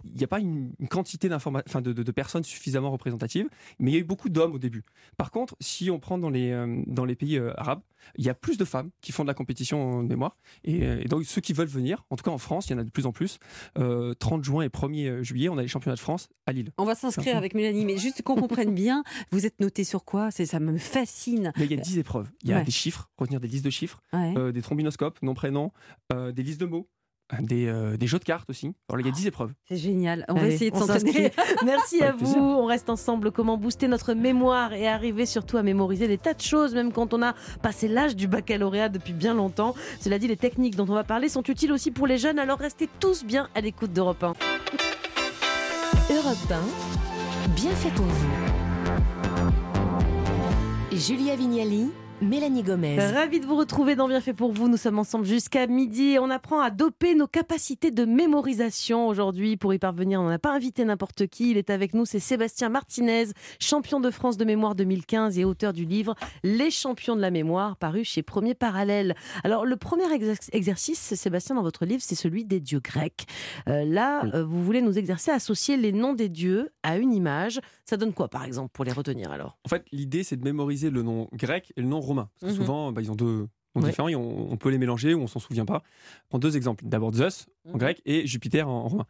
Il 0.04 0.18
n'y 0.18 0.24
a 0.24 0.28
pas 0.28 0.40
une, 0.40 0.74
une 0.80 0.88
quantité 0.88 1.34
enfin, 1.34 1.52
de, 1.82 1.94
de- 1.94 2.04
de 2.04 2.12
personnes 2.12 2.44
suffisamment 2.44 2.92
représentatives, 2.92 3.48
mais 3.80 3.92
il 3.92 3.94
y 3.94 3.98
a 3.98 4.02
eu 4.02 4.04
beaucoup 4.04 4.30
d'hommes 4.30 4.54
au 4.54 4.60
début. 4.60 4.84
Par 5.18 5.32
contre, 5.32 5.56
si 5.60 5.90
on 5.90 6.00
prend 6.00 6.18
dans 6.18 6.30
les, 6.30 6.52
euh, 6.52 6.84
dans 6.86 7.06
les 7.06 7.16
pays 7.16 7.38
euh, 7.38 7.54
arabes, 7.60 7.82
il 8.18 8.24
y 8.26 8.30
a 8.30 8.36
plus 8.36 8.58
de 8.58 8.66
femmes 8.66 8.92
qui 9.02 9.12
font 9.12 9.24
de 9.24 9.28
la 9.28 9.34
compétition 9.34 10.04
de 10.04 10.08
mémoire. 10.08 10.38
Et, 10.64 10.84
euh, 10.84 11.02
et 11.02 11.06
donc, 11.08 11.24
ceux 11.26 11.42
qui 11.42 11.54
veulent 11.54 11.68
venir, 11.68 12.06
en 12.12 12.18
tout 12.18 12.24
cas 12.24 12.30
en 12.32 12.38
France, 12.38 12.68
il 12.68 12.74
y 12.74 12.76
en 12.76 12.78
a 12.78 12.84
de 12.84 12.92
plus 12.92 13.06
en 13.08 13.12
plus. 13.12 13.40
Euh, 13.80 14.14
30 14.14 14.44
juin 14.44 14.64
et 14.64 14.70
1er 14.70 15.24
juillet, 15.24 15.50
on 15.50 15.58
a 15.58 15.62
les 15.64 15.68
championnats 15.68 15.96
de 15.96 16.00
France 16.02 16.30
à 16.46 16.52
Lille. 16.52 16.72
On 16.78 16.86
va 16.86 16.94
s'inscrire 16.94 17.36
avec 17.38 17.56
Mélanie, 17.56 17.86
mais 17.86 17.98
juste 17.98 18.22
qu'on 18.22 18.36
comprenne 18.36 18.76
bien, 18.76 19.04
vous 19.32 19.46
êtes 19.48 19.60
noté 19.60 19.84
sur 19.84 20.06
quoi? 20.06 20.30
C'est 20.30 20.46
Ça 20.46 20.60
me 20.60 20.78
fascine. 20.78 21.52
Mais 21.58 21.66
il 21.66 21.72
y 21.72 21.74
a 21.74 21.78
10 21.82 21.98
épreuves. 21.98 22.30
Il 22.44 22.50
y 22.50 22.54
a 22.54 22.58
Ouais. 22.58 22.64
des 22.64 22.72
chiffres, 22.72 23.10
retenir 23.18 23.40
des 23.40 23.48
listes 23.48 23.66
de 23.66 23.70
chiffres. 23.72 24.02
Ouais. 24.14 24.34
euh, 24.38 24.52
des 24.52 24.62
trombinoscopes, 24.62 25.22
nom, 25.24 25.34
prénom, 25.34 25.72
euh, 26.14 26.32
des 26.32 26.44
listes 26.44 26.60
de 26.62 26.66
mots, 26.68 26.88
des, 27.42 27.68
euh, 27.68 27.98
des 27.98 28.08
jeux 28.08 28.20
de 28.20 28.24
cartes 28.24 28.50
aussi. 28.50 28.74
Alors, 28.90 29.02
il 29.02 29.06
y 29.06 29.10
a 29.10 29.12
10 29.12 29.28
épreuves. 29.28 29.52
C'est 29.68 29.78
génial. 29.78 30.26
On 30.30 30.36
va 30.36 30.48
essayer 30.48 30.72
de 30.72 30.78
s'entraîner. 30.78 31.32
Merci 31.66 32.02
à 32.04 32.12
vous. 32.12 32.20
plaisir. 32.20 32.38
On 32.38 32.66
reste 32.66 32.90
ensemble. 32.90 33.32
Comment 33.32 33.58
booster 33.58 33.88
notre 33.88 34.14
mémoire 34.14 34.74
et 34.74 34.88
arriver 34.88 35.26
surtout 35.26 35.58
à 35.58 35.64
mémoriser 35.64 36.08
des 36.08 36.18
tas 36.18 36.34
de 36.34 36.42
choses, 36.42 36.74
même 36.76 36.92
quand 36.92 37.14
on 37.14 37.22
a 37.22 37.34
passé 37.62 37.88
l'âge 37.88 38.16
du 38.16 38.28
baccalauréat 38.28 38.90
depuis 38.90 39.14
bien 39.14 39.34
longtemps. 39.34 39.74
Cela 40.00 40.20
dit, 40.20 40.28
les 40.28 40.38
techniques 40.38 40.76
dont 40.76 40.86
on 40.90 40.94
va 40.94 41.04
parler 41.04 41.30
sont 41.30 41.44
utiles 41.44 41.72
aussi 41.72 41.92
pour 41.92 42.08
les 42.08 42.18
jeunes. 42.18 42.40
Alors 42.40 42.60
restez 42.60 42.90
tous 43.00 43.24
bien 43.26 43.50
à 43.56 43.62
l'écoute 43.62 43.92
d'Europe 43.92 44.24
1. 44.24 44.34
Europe 46.14 46.52
1, 46.52 47.50
bien 47.56 47.72
fait 47.72 47.92
pour 47.96 48.06
vous. 48.06 48.28
Julia 50.92 51.36
Vignali, 51.36 51.90
Mélanie 52.22 52.64
Gomez. 52.64 52.98
Ravi 52.98 53.42
de 53.42 53.46
vous 53.46 53.58
retrouver 53.58 53.96
dans 53.96 54.08
Bien 54.08 54.22
fait 54.22 54.34
pour 54.34 54.54
vous. 54.54 54.70
Nous 54.70 54.78
sommes 54.78 54.98
ensemble 55.00 55.26
jusqu'à 55.26 55.68
midi 55.68 56.12
et 56.14 56.20
on 56.20 56.30
apprend 56.30 56.62
à 56.62 56.70
doper 56.72 57.14
nos 57.14 57.28
capacités 57.28 57.92
de 57.92 58.06
mémorisation 58.06 59.08
aujourd'hui. 59.10 59.58
Pour 59.58 59.74
y 59.74 59.80
parvenir, 59.80 60.22
on 60.22 60.30
n'a 60.30 60.40
pas 60.40 60.54
invité 60.54 60.86
n'importe 60.86 61.28
qui. 61.28 61.52
Il 61.52 61.58
est 61.58 61.70
avec 61.70 61.94
nous, 61.94 62.06
c'est 62.06 62.20
Sébastien 62.20 62.70
Martinez, 62.70 63.26
champion 63.60 64.00
de 64.00 64.10
France 64.10 64.38
de 64.38 64.46
mémoire 64.46 64.76
2015 64.76 65.38
et 65.38 65.44
auteur 65.44 65.74
du 65.74 65.84
livre 65.86 66.16
Les 66.44 66.72
champions 66.72 67.18
de 67.18 67.22
la 67.22 67.32
mémoire, 67.32 67.76
paru 67.76 68.06
chez 68.06 68.24
Premier 68.24 68.56
Parallèle. 68.56 69.14
Alors, 69.44 69.66
le 69.66 69.76
premier 69.76 70.06
exer- 70.06 70.50
exercice, 70.54 71.00
Sébastien, 71.16 71.56
dans 71.56 71.64
votre 71.64 71.86
livre, 71.86 72.02
c'est 72.02 72.16
celui 72.16 72.46
des 72.46 72.62
dieux 72.62 72.80
grecs. 72.80 73.26
Euh, 73.68 73.84
là, 73.84 74.22
Oui. 74.24 74.32
euh, 74.36 74.46
vous 74.46 74.64
voulez 74.64 74.82
nous 74.82 74.98
exercer 74.98 75.32
à 75.32 75.36
associer 75.36 75.76
les 75.76 75.92
noms 75.92 76.14
des 76.14 76.30
dieux 76.30 76.70
à 76.82 76.98
une 76.98 77.12
image. 77.14 77.60
Ça 77.86 77.98
donne 77.98 78.14
quoi, 78.14 78.28
par 78.28 78.44
exemple, 78.44 78.72
pour 78.74 78.84
les 78.84 78.92
retenir 78.92 79.32
alors? 79.32 79.58
En 79.64 79.70
fait, 79.70 79.86
l'idée, 79.92 80.24
c'est 80.24 80.38
de 80.38 80.44
mémoriser 80.44 80.90
le 80.90 81.04
nom 81.04 81.28
grec 81.34 81.72
et 81.78 81.82
le 81.82 81.88
nom 81.88 82.00
romain. 82.02 82.30
Parce 82.40 82.52
que 82.54 82.58
Mhm. 82.58 82.66
souvent, 82.66 82.92
bah, 82.92 83.02
ils 83.02 83.12
ont 83.12 83.16
deux 83.16 83.48
noms 83.76 83.82
Ouais. 83.82 83.90
différents 83.90 84.08
et 84.08 84.16
on, 84.16 84.52
on 84.52 84.58
peut 84.58 84.70
les 84.70 84.78
mélanger 84.80 85.14
ou 85.14 85.22
on 85.22 85.28
s'en 85.28 85.40
souvient 85.40 85.66
pas. 85.66 85.84
Je 86.24 86.30
prends 86.30 86.40
deux 86.40 86.58
exemples. 86.58 86.84
D'abord 86.88 87.14
Zeus 87.14 87.48
en 87.68 87.74
Mhm. 87.74 87.78
grec 87.78 88.02
et 88.06 88.26
Jupiter 88.26 88.68
en, 88.68 88.86
en 88.86 88.88
romain. 88.88 89.06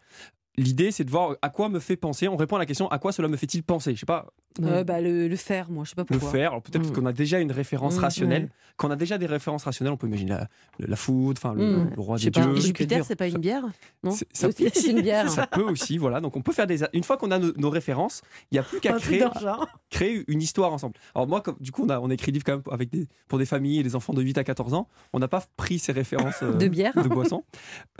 L'idée, 0.57 0.91
c'est 0.91 1.03
de 1.03 1.09
voir 1.11 1.35
à 1.41 1.49
quoi 1.49 1.69
me 1.69 1.79
fait 1.79 1.95
penser. 1.97 2.27
On 2.27 2.35
répond 2.37 2.55
à 2.55 2.59
la 2.59 2.65
question 2.65 2.87
à 2.89 2.97
quoi 2.99 3.11
cela 3.11 3.27
me 3.27 3.37
fait-il 3.37 3.61
penser? 3.63 3.93
Je 3.93 3.99
sais 4.01 4.05
pas, 4.05 4.27
Euh, 4.63 4.83
bah, 4.85 5.01
le, 5.01 5.27
le 5.27 5.35
faire, 5.35 5.69
moi, 5.69 5.83
je 5.83 5.89
sais 5.89 5.95
pas 5.95 6.03
le 6.03 6.17
pourquoi. 6.17 6.31
faire. 6.31 6.51
Alors 6.51 6.61
peut-être 6.61 6.89
Mm. 6.89 6.93
qu'on 6.93 7.05
a 7.05 7.11
déjà 7.13 7.39
une 7.39 7.51
référence 7.51 7.97
Mm, 7.97 7.99
rationnelle. 7.99 8.43
ouais. 8.43 8.49
Quand 8.77 8.87
on 8.87 8.91
a 8.91 8.95
déjà 8.95 9.17
des 9.17 9.25
références 9.25 9.63
rationnelles, 9.65 9.93
on 9.93 9.97
peut 9.97 10.07
imaginer 10.07 10.31
la, 10.31 10.47
la 10.79 10.95
foudre, 10.95 11.39
enfin 11.43 11.53
le, 11.53 11.65
Mm. 11.85 11.89
le 11.95 12.01
roi 12.01 12.17
des 12.17 12.31
pas, 12.31 12.41
dieux. 12.45 12.57
Et 12.57 12.61
Jupiter, 12.61 13.03
c'est 13.05 13.15
pas 13.15 13.27
une 13.27 13.37
bière 13.37 13.63
Non 14.03 14.11
C'est- 14.11 14.27
ça, 14.33 14.47
Aussi, 14.47 14.69
c'est 14.73 14.91
une 14.91 15.01
bière. 15.01 15.29
ça 15.29 15.47
peut 15.47 15.63
aussi, 15.63 15.97
voilà. 15.97 16.21
Donc 16.21 16.35
on 16.37 16.41
peut 16.41 16.53
faire 16.53 16.67
des. 16.67 16.79
Une 16.93 17.03
fois 17.03 17.17
qu'on 17.17 17.31
a 17.31 17.39
nos, 17.39 17.51
nos 17.57 17.69
références, 17.69 18.21
il 18.51 18.55
n'y 18.55 18.59
a 18.59 18.63
plus 18.63 18.79
qu'à 18.79 18.93
créer, 18.93 19.19
le 19.19 19.65
créer 19.89 20.23
une 20.27 20.41
histoire 20.41 20.71
ensemble. 20.73 20.95
Alors 21.13 21.27
moi, 21.27 21.41
comme, 21.41 21.55
du 21.59 21.71
coup, 21.71 21.83
on 21.85 21.89
a, 21.89 21.99
on 21.99 22.09
a 22.09 22.13
écrit 22.13 22.31
des 22.31 22.37
livres 22.37 22.45
quand 22.45 22.53
même 22.53 22.63
avec 22.71 22.89
des, 22.89 23.07
pour 23.27 23.39
des 23.39 23.45
familles 23.45 23.79
et 23.79 23.83
des 23.83 23.95
enfants 23.95 24.13
de 24.13 24.21
8 24.21 24.37
à 24.37 24.43
14 24.43 24.73
ans. 24.73 24.87
On 25.13 25.19
n'a 25.19 25.27
pas 25.27 25.43
pris 25.57 25.79
ces 25.79 25.91
références 25.91 26.43
euh, 26.43 26.53
De 26.53 26.67
bière. 26.67 26.93
de 26.95 27.07
boissons. 27.09 27.43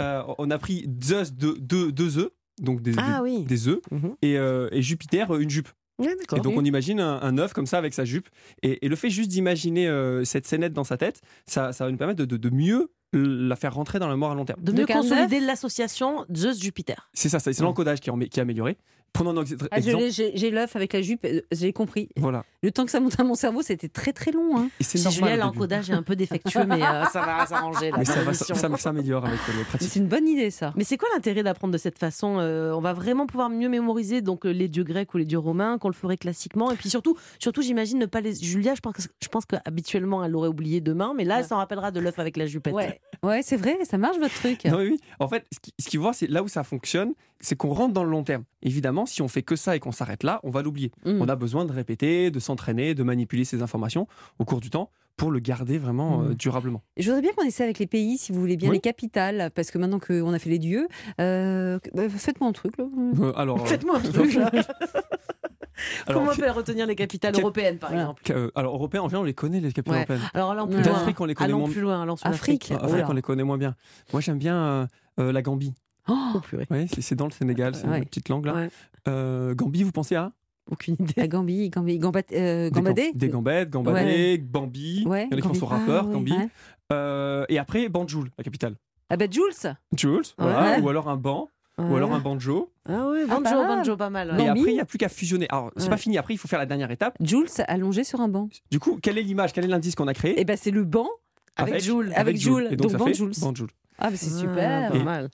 Euh, 0.02 0.24
on 0.38 0.50
a 0.52 0.58
pris 0.58 0.88
Zeus 1.04 1.34
deux, 1.34 1.58
deux, 1.60 1.92
deux 1.92 2.18
œufs, 2.18 2.30
donc 2.62 2.82
des, 2.82 2.94
Ah 2.98 3.18
des, 3.18 3.24
oui. 3.24 3.44
des 3.44 3.68
œufs, 3.68 3.80
Mhm. 3.92 4.16
et, 4.22 4.38
euh, 4.38 4.70
et 4.72 4.82
Jupiter 4.82 5.36
une 5.36 5.50
jupe. 5.50 5.70
Ouais, 5.98 6.08
Et 6.36 6.40
donc 6.42 6.58
on 6.58 6.66
imagine 6.66 7.00
un, 7.00 7.22
un 7.22 7.38
œuf 7.38 7.54
comme 7.54 7.66
ça 7.66 7.78
avec 7.78 7.94
sa 7.94 8.04
jupe. 8.06 8.28
Et, 8.64 8.86
et 8.86 8.90
le 8.90 8.96
fait 8.96 9.10
juste 9.10 9.30
d'imaginer 9.30 9.88
euh, 9.88 10.24
cette 10.26 10.46
scénette 10.46 10.74
dans 10.74 10.84
sa 10.84 10.98
tête, 10.98 11.22
ça, 11.48 11.72
ça 11.74 11.86
va 11.86 11.92
nous 11.92 11.98
permettre 11.98 12.20
de, 12.20 12.26
de- 12.26 12.38
de 12.38 12.50
mieux 12.50 12.92
la 13.18 13.56
faire 13.56 13.74
rentrer 13.74 14.00
dans 14.00 14.08
la 14.08 14.14
mémoire 14.14 14.32
à 14.32 14.36
long 14.36 14.46
terme. 14.46 14.62
De 14.62 14.72
De 14.72 14.80
mieux 14.82 14.86
consolider 14.88 15.40
l'association 15.40 16.26
Zeus-Jupiter. 16.34 17.10
C'est 17.14 17.30
ça, 17.30 17.40
c'est 17.40 17.60
l'encodage 17.62 18.00
qui, 18.00 18.10
est 18.10 18.14
en- 18.14 18.20
qui 18.20 18.40
est 18.40 18.42
amélioré. 18.42 18.78
Prenons 19.14 19.42
ex- 19.44 19.56
Ah, 19.72 19.78
j'ai 19.80 20.52
l'œuf 20.52 20.76
avec 20.76 20.92
la 20.92 21.02
jupe, 21.02 21.24
euh, 21.24 21.40
j'ai 21.50 21.72
compris. 21.72 22.10
Voilà. 22.18 22.44
Le 22.62 22.70
temps 22.70 22.84
que 22.84 22.92
ça 22.92 23.00
monte 23.00 23.18
à 23.18 23.24
mon 23.24 23.36
cerveau, 23.36 23.62
c'était 23.62 23.88
très 23.88 24.12
très 24.12 24.34
long. 24.34 24.58
hein. 24.58 24.68
Et 24.78 24.84
c'est 24.84 25.02
normal. 25.02 25.40
L'encodage 25.40 25.90
est 25.90 25.94
un 25.94 26.04
peu 26.04 26.18
défectueux, 26.18 26.66
mais 26.66 26.84
euh, 26.84 27.06
ça 27.06 27.22
va 27.22 27.46
s'arranger. 27.46 27.94
Mais 27.98 28.04
ça, 28.04 28.16
va, 28.16 28.22
l'émission. 28.24 28.54
ça, 28.56 28.70
ça 28.70 28.78
s'améliore 28.78 29.26
avec 29.26 29.40
euh, 29.48 29.54
le 29.54 29.60
Mais 29.60 29.64
pratique. 29.64 29.88
C'est 29.90 30.00
une 30.02 30.08
bonne 30.10 30.28
idée, 30.28 30.52
ça. 30.52 30.74
Mais 30.76 30.84
c'est 30.84 30.98
quoi 30.98 31.08
l'intérêt 31.14 31.44
d'apprendre 31.44 31.72
de 31.72 31.78
cette 31.78 31.98
façon 31.98 32.40
Euh, 32.42 32.74
On 32.74 32.82
va 32.82 32.92
vraiment 32.92 33.26
pouvoir 33.26 33.50
mieux 33.50 33.70
mémoriser 33.70 34.22
donc 34.22 34.44
les 34.44 34.68
dieux 34.68 34.84
grecs 34.84 35.14
ou 35.14 35.18
les 35.18 35.24
dieux 35.26 35.40
romains 35.40 35.78
qu'on 35.78 35.88
le 35.88 35.94
ferait 35.94 36.18
classiquement. 36.18 36.70
Et 36.72 36.76
puis 36.76 36.90
surtout, 36.90 37.16
surtout 37.40 37.62
j'imagine 37.62 37.98
ne 38.00 38.08
pas 38.08 38.20
les. 38.20 38.36
Julia, 38.36 38.76
je 38.76 38.82
pense, 38.82 38.96
que- 38.96 39.02
je 39.24 39.28
pense 39.30 39.46
qu'habituellement 39.46 40.26
elle 40.26 40.32
l'aurait 40.32 40.50
oublié 40.50 40.82
demain, 40.82 41.14
mais 41.16 41.24
là 41.24 41.40
elle 41.40 41.46
s'en 41.46 41.56
rappellera 41.56 41.92
de 41.92 42.02
l'œuf 42.02 42.20
avec 42.20 42.36
la 42.36 42.48
jupette. 42.48 42.74
Ouais, 42.74 43.00
ouais 43.24 43.42
c'est 43.44 43.56
vrai, 43.58 43.78
ça 43.84 43.98
marche 43.98 44.18
votre 44.20 44.34
truc. 44.36 44.66
Non, 44.66 44.78
oui, 44.78 44.90
oui. 44.92 45.00
En 45.20 45.28
fait, 45.28 45.46
ce 45.52 45.60
qui- 45.60 45.74
ce 45.80 45.90
qu'il 45.90 45.98
faut 45.98 46.04
voir, 46.04 46.16
c'est 46.16 46.28
là 46.28 46.44
où 46.44 46.48
ça 46.48 46.64
fonctionne, 46.64 47.14
c'est 47.40 47.56
qu'on 47.56 47.74
rentre 47.74 47.94
dans 47.94 48.04
le 48.04 48.10
long 48.12 48.24
terme. 48.24 48.44
Évidemment, 48.62 49.06
si 49.06 49.22
on 49.22 49.28
fait 49.28 49.44
que 49.44 49.56
ça 49.56 49.76
et 49.76 49.80
qu'on 49.80 49.92
s'arrête 49.92 50.24
là, 50.24 50.40
on 50.44 50.50
va 50.52 50.62
l'oublier. 50.62 50.92
Mm. 51.06 51.22
On 51.22 51.28
a 51.30 51.36
besoin 51.36 51.66
de 51.66 51.72
répéter, 51.72 52.32
de 52.32 52.40
s'entraîner, 52.40 52.94
de 52.96 53.04
manipuler 53.04 53.46
ces 53.46 53.62
informations 53.62 54.08
au 54.40 54.46
cours 54.46 54.60
du 54.60 54.70
temps 54.70 54.90
pour 55.18 55.32
le 55.32 55.40
garder 55.40 55.78
vraiment 55.78 56.24
euh, 56.24 56.30
Mm. 56.32 56.34
durablement. 56.36 56.82
Je 56.98 57.06
voudrais 57.06 57.22
bien 57.22 57.32
qu'on 57.34 57.46
essaie 57.46 57.64
avec 57.64 57.80
les 57.80 57.88
pays, 57.88 58.18
si 58.18 58.34
vous 58.34 58.40
voulez 58.42 58.58
bien, 58.58 58.70
Oui. 58.70 58.76
les 58.78 58.82
capitales, 58.82 59.50
parce 59.56 59.72
que 59.72 59.78
maintenant 59.78 60.00
qu'on 60.00 60.34
a 60.34 60.40
fait 60.40 60.50
les 60.50 60.60
dieux, 60.60 60.88
euh, 61.22 61.80
bah, 61.94 62.10
faites-moi 62.10 62.50
un 62.50 62.54
truc. 62.54 62.78
Là. 62.78 62.86
Euh, 63.22 63.32
alors, 63.38 63.66
Faites-moi 63.66 63.98
un 63.98 64.02
truc 64.12 64.34
là. 64.36 64.52
alors, 66.08 66.22
Comment 66.22 66.32
on 66.34 66.36
peut 66.36 66.50
retenir 66.52 66.86
les 66.88 66.96
capitales 66.96 67.34
européennes 67.40 67.78
par 67.78 67.92
exemple 67.94 68.22
euh, 68.32 68.50
alors, 68.56 68.76
européens, 68.76 69.02
en 69.02 69.08
général, 69.10 69.24
on 69.24 69.26
les 69.26 69.34
connaît, 69.34 69.60
les 69.60 69.72
capitales 69.72 70.00
Ouais. 70.00 70.06
européennes. 70.10 70.30
Alors 70.34 70.52
allons 70.52 70.68
plus 70.68 70.82
loin. 70.84 71.04
On 71.20 71.26
les 71.26 71.34
connaît 71.36 71.50
allons 71.50 71.60
moins. 71.60 71.70
plus 71.70 71.82
loin, 71.82 72.02
allons 72.02 72.16
Afrique. 72.24 72.72
Afrique, 72.72 73.06
on 73.10 73.14
les 73.14 73.22
connaît 73.22 73.44
moins 73.44 73.58
bien. 73.58 73.76
Moi, 74.14 74.22
j'aime 74.22 74.38
bien 74.38 74.56
euh, 74.56 74.88
euh, 75.20 75.32
la 75.32 75.42
Gambie. 75.42 75.74
Oh, 76.08 76.40
purée. 76.44 76.68
Ouais, 76.70 76.86
c'est 77.00 77.16
dans 77.16 77.26
le 77.26 77.32
Sénégal, 77.32 77.74
c'est 77.76 77.88
Ouais. 77.88 77.98
une 78.00 78.06
petite 78.06 78.30
langue 78.30 78.46
là. 78.46 78.54
Ouais. 78.54 78.70
Euh, 79.08 79.56
Gambie, 79.56 79.84
vous 79.84 79.92
pensez 79.92 80.16
à? 80.16 80.32
Aucune 80.70 80.96
idée. 81.00 81.14
La 81.18 81.28
Gambie, 81.28 81.70
Gambie, 81.70 82.00
Gambat, 82.00 82.22
euh, 82.32 82.70
Des 82.70 82.72
Gambadé 82.72 83.02
gam- 83.12 83.12
Des 83.18 83.30
gambettes, 83.30 83.70
Gambadé, 83.70 84.38
Bambi. 84.40 85.04
Ouais, 85.08 85.28
Il 85.30 85.34
y 85.34 85.36
en 85.36 85.38
a 85.38 85.42
qui 85.42 85.48
Gambie. 85.48 85.60
sont 85.60 85.66
rappeurs, 85.68 86.06
Ah, 86.10 86.14
Gambie. 86.14 86.32
ouais. 86.34 86.50
Euh, 86.92 87.46
et 87.50 87.60
après, 87.60 87.88
Banjul, 87.90 88.30
la 88.38 88.44
capitale. 88.44 88.76
Ah 89.10 89.18
bah 89.18 89.26
Jules 89.30 89.76
Jules, 89.96 90.24
voilà, 90.40 90.78
Ouais. 90.78 90.82
ou 90.82 90.90
alors 90.90 91.08
un 91.10 91.18
banc, 91.18 91.50
ou 91.78 91.84
Ouais. 91.84 91.98
alors 91.98 92.14
un 92.14 92.20
banjo. 92.20 92.72
Ah 92.88 93.08
oui, 93.10 93.20
Ah, 93.30 93.40
banjo, 93.40 93.56
banjo, 93.68 93.98
pas 93.98 94.10
mal. 94.10 94.32
ouais. 94.32 94.44
Et 94.44 94.48
après, 94.50 94.70
il 94.72 94.74
n'y 94.76 94.80
a 94.80 94.86
plus 94.86 94.98
qu'à 94.98 95.10
fusionner. 95.10 95.48
Alors, 95.50 95.72
c'est 95.76 95.84
Ouais. 95.84 95.90
pas 95.90 95.98
fini. 95.98 96.18
Après, 96.18 96.34
il 96.34 96.38
faut 96.38 96.48
faire 96.48 96.60
la 96.60 96.66
dernière 96.66 96.90
étape. 96.92 97.18
Jules 97.20 97.48
allongé 97.68 98.04
sur 98.04 98.22
un 98.22 98.28
banc. 98.30 98.50
Du 98.72 98.80
coup, 98.80 98.98
quelle 99.02 99.18
est 99.18 99.24
l'image 99.24 99.52
Quel 99.54 99.66
est 99.66 99.68
l'indice 99.70 99.96
qu'on 99.96 100.08
a 100.08 100.14
créé? 100.14 100.40
Et 100.40 100.46
bah 100.46 100.56
c'est 100.58 100.72
le 100.72 100.84
banc 100.84 101.10
Avec 101.58 101.80
Jules. 101.82 102.12
avec 102.16 102.38
Jules. 102.38 102.70
Donc, 102.76 102.92
Donc. 102.92 103.70
Ah 103.98 104.10
bah 104.10 104.18
c'est 104.18 104.32
Ah, 104.36 104.40
super. 104.40 104.92
Pas 104.92 104.98
Et- 104.98 105.04
mal. 105.04 105.30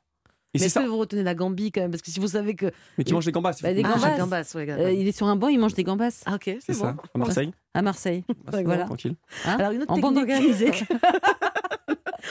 Et 0.53 0.57
Mais 0.57 0.59
c'est 0.59 0.65
est-ce 0.65 0.73
ça. 0.73 0.83
que 0.83 0.87
vous 0.89 0.97
retenez 0.97 1.23
la 1.23 1.33
Gambie 1.33 1.71
quand 1.71 1.79
même? 1.79 1.91
Parce 1.91 2.01
que 2.01 2.11
si 2.11 2.19
vous 2.19 2.27
savez 2.27 2.55
que. 2.55 2.71
Mais 2.97 3.05
qui 3.05 3.13
mange 3.13 3.23
des 3.25 3.31
gambas. 3.31 3.57
Bah, 3.63 3.73
des 3.73 3.83
Ah, 3.85 4.17
gambas. 4.17 4.43
ouais, 4.55 4.69
Euh, 4.69 4.91
il 4.91 5.07
est 5.07 5.13
sur 5.15 5.27
un 5.27 5.37
banc, 5.37 5.47
il 5.47 5.57
mange 5.57 5.73
des 5.75 5.83
gambas 5.85 6.23
Ah, 6.25 6.35
ok, 6.35 6.57
c'est 6.59 6.73
ça, 6.73 6.95
à 7.13 7.17
Marseille. 7.17 7.53
à 7.73 7.81
Marseille. 7.81 8.25
D'accord. 8.45 8.61
Voilà. 8.65 8.83
Tranquille. 8.83 9.15
Hein? 9.45 9.55
Alors, 9.57 9.71
une 9.71 9.83
autre 9.83 9.91
en 9.93 9.99
bande 9.99 10.15
technique- 10.15 10.31
organisée. 10.33 10.71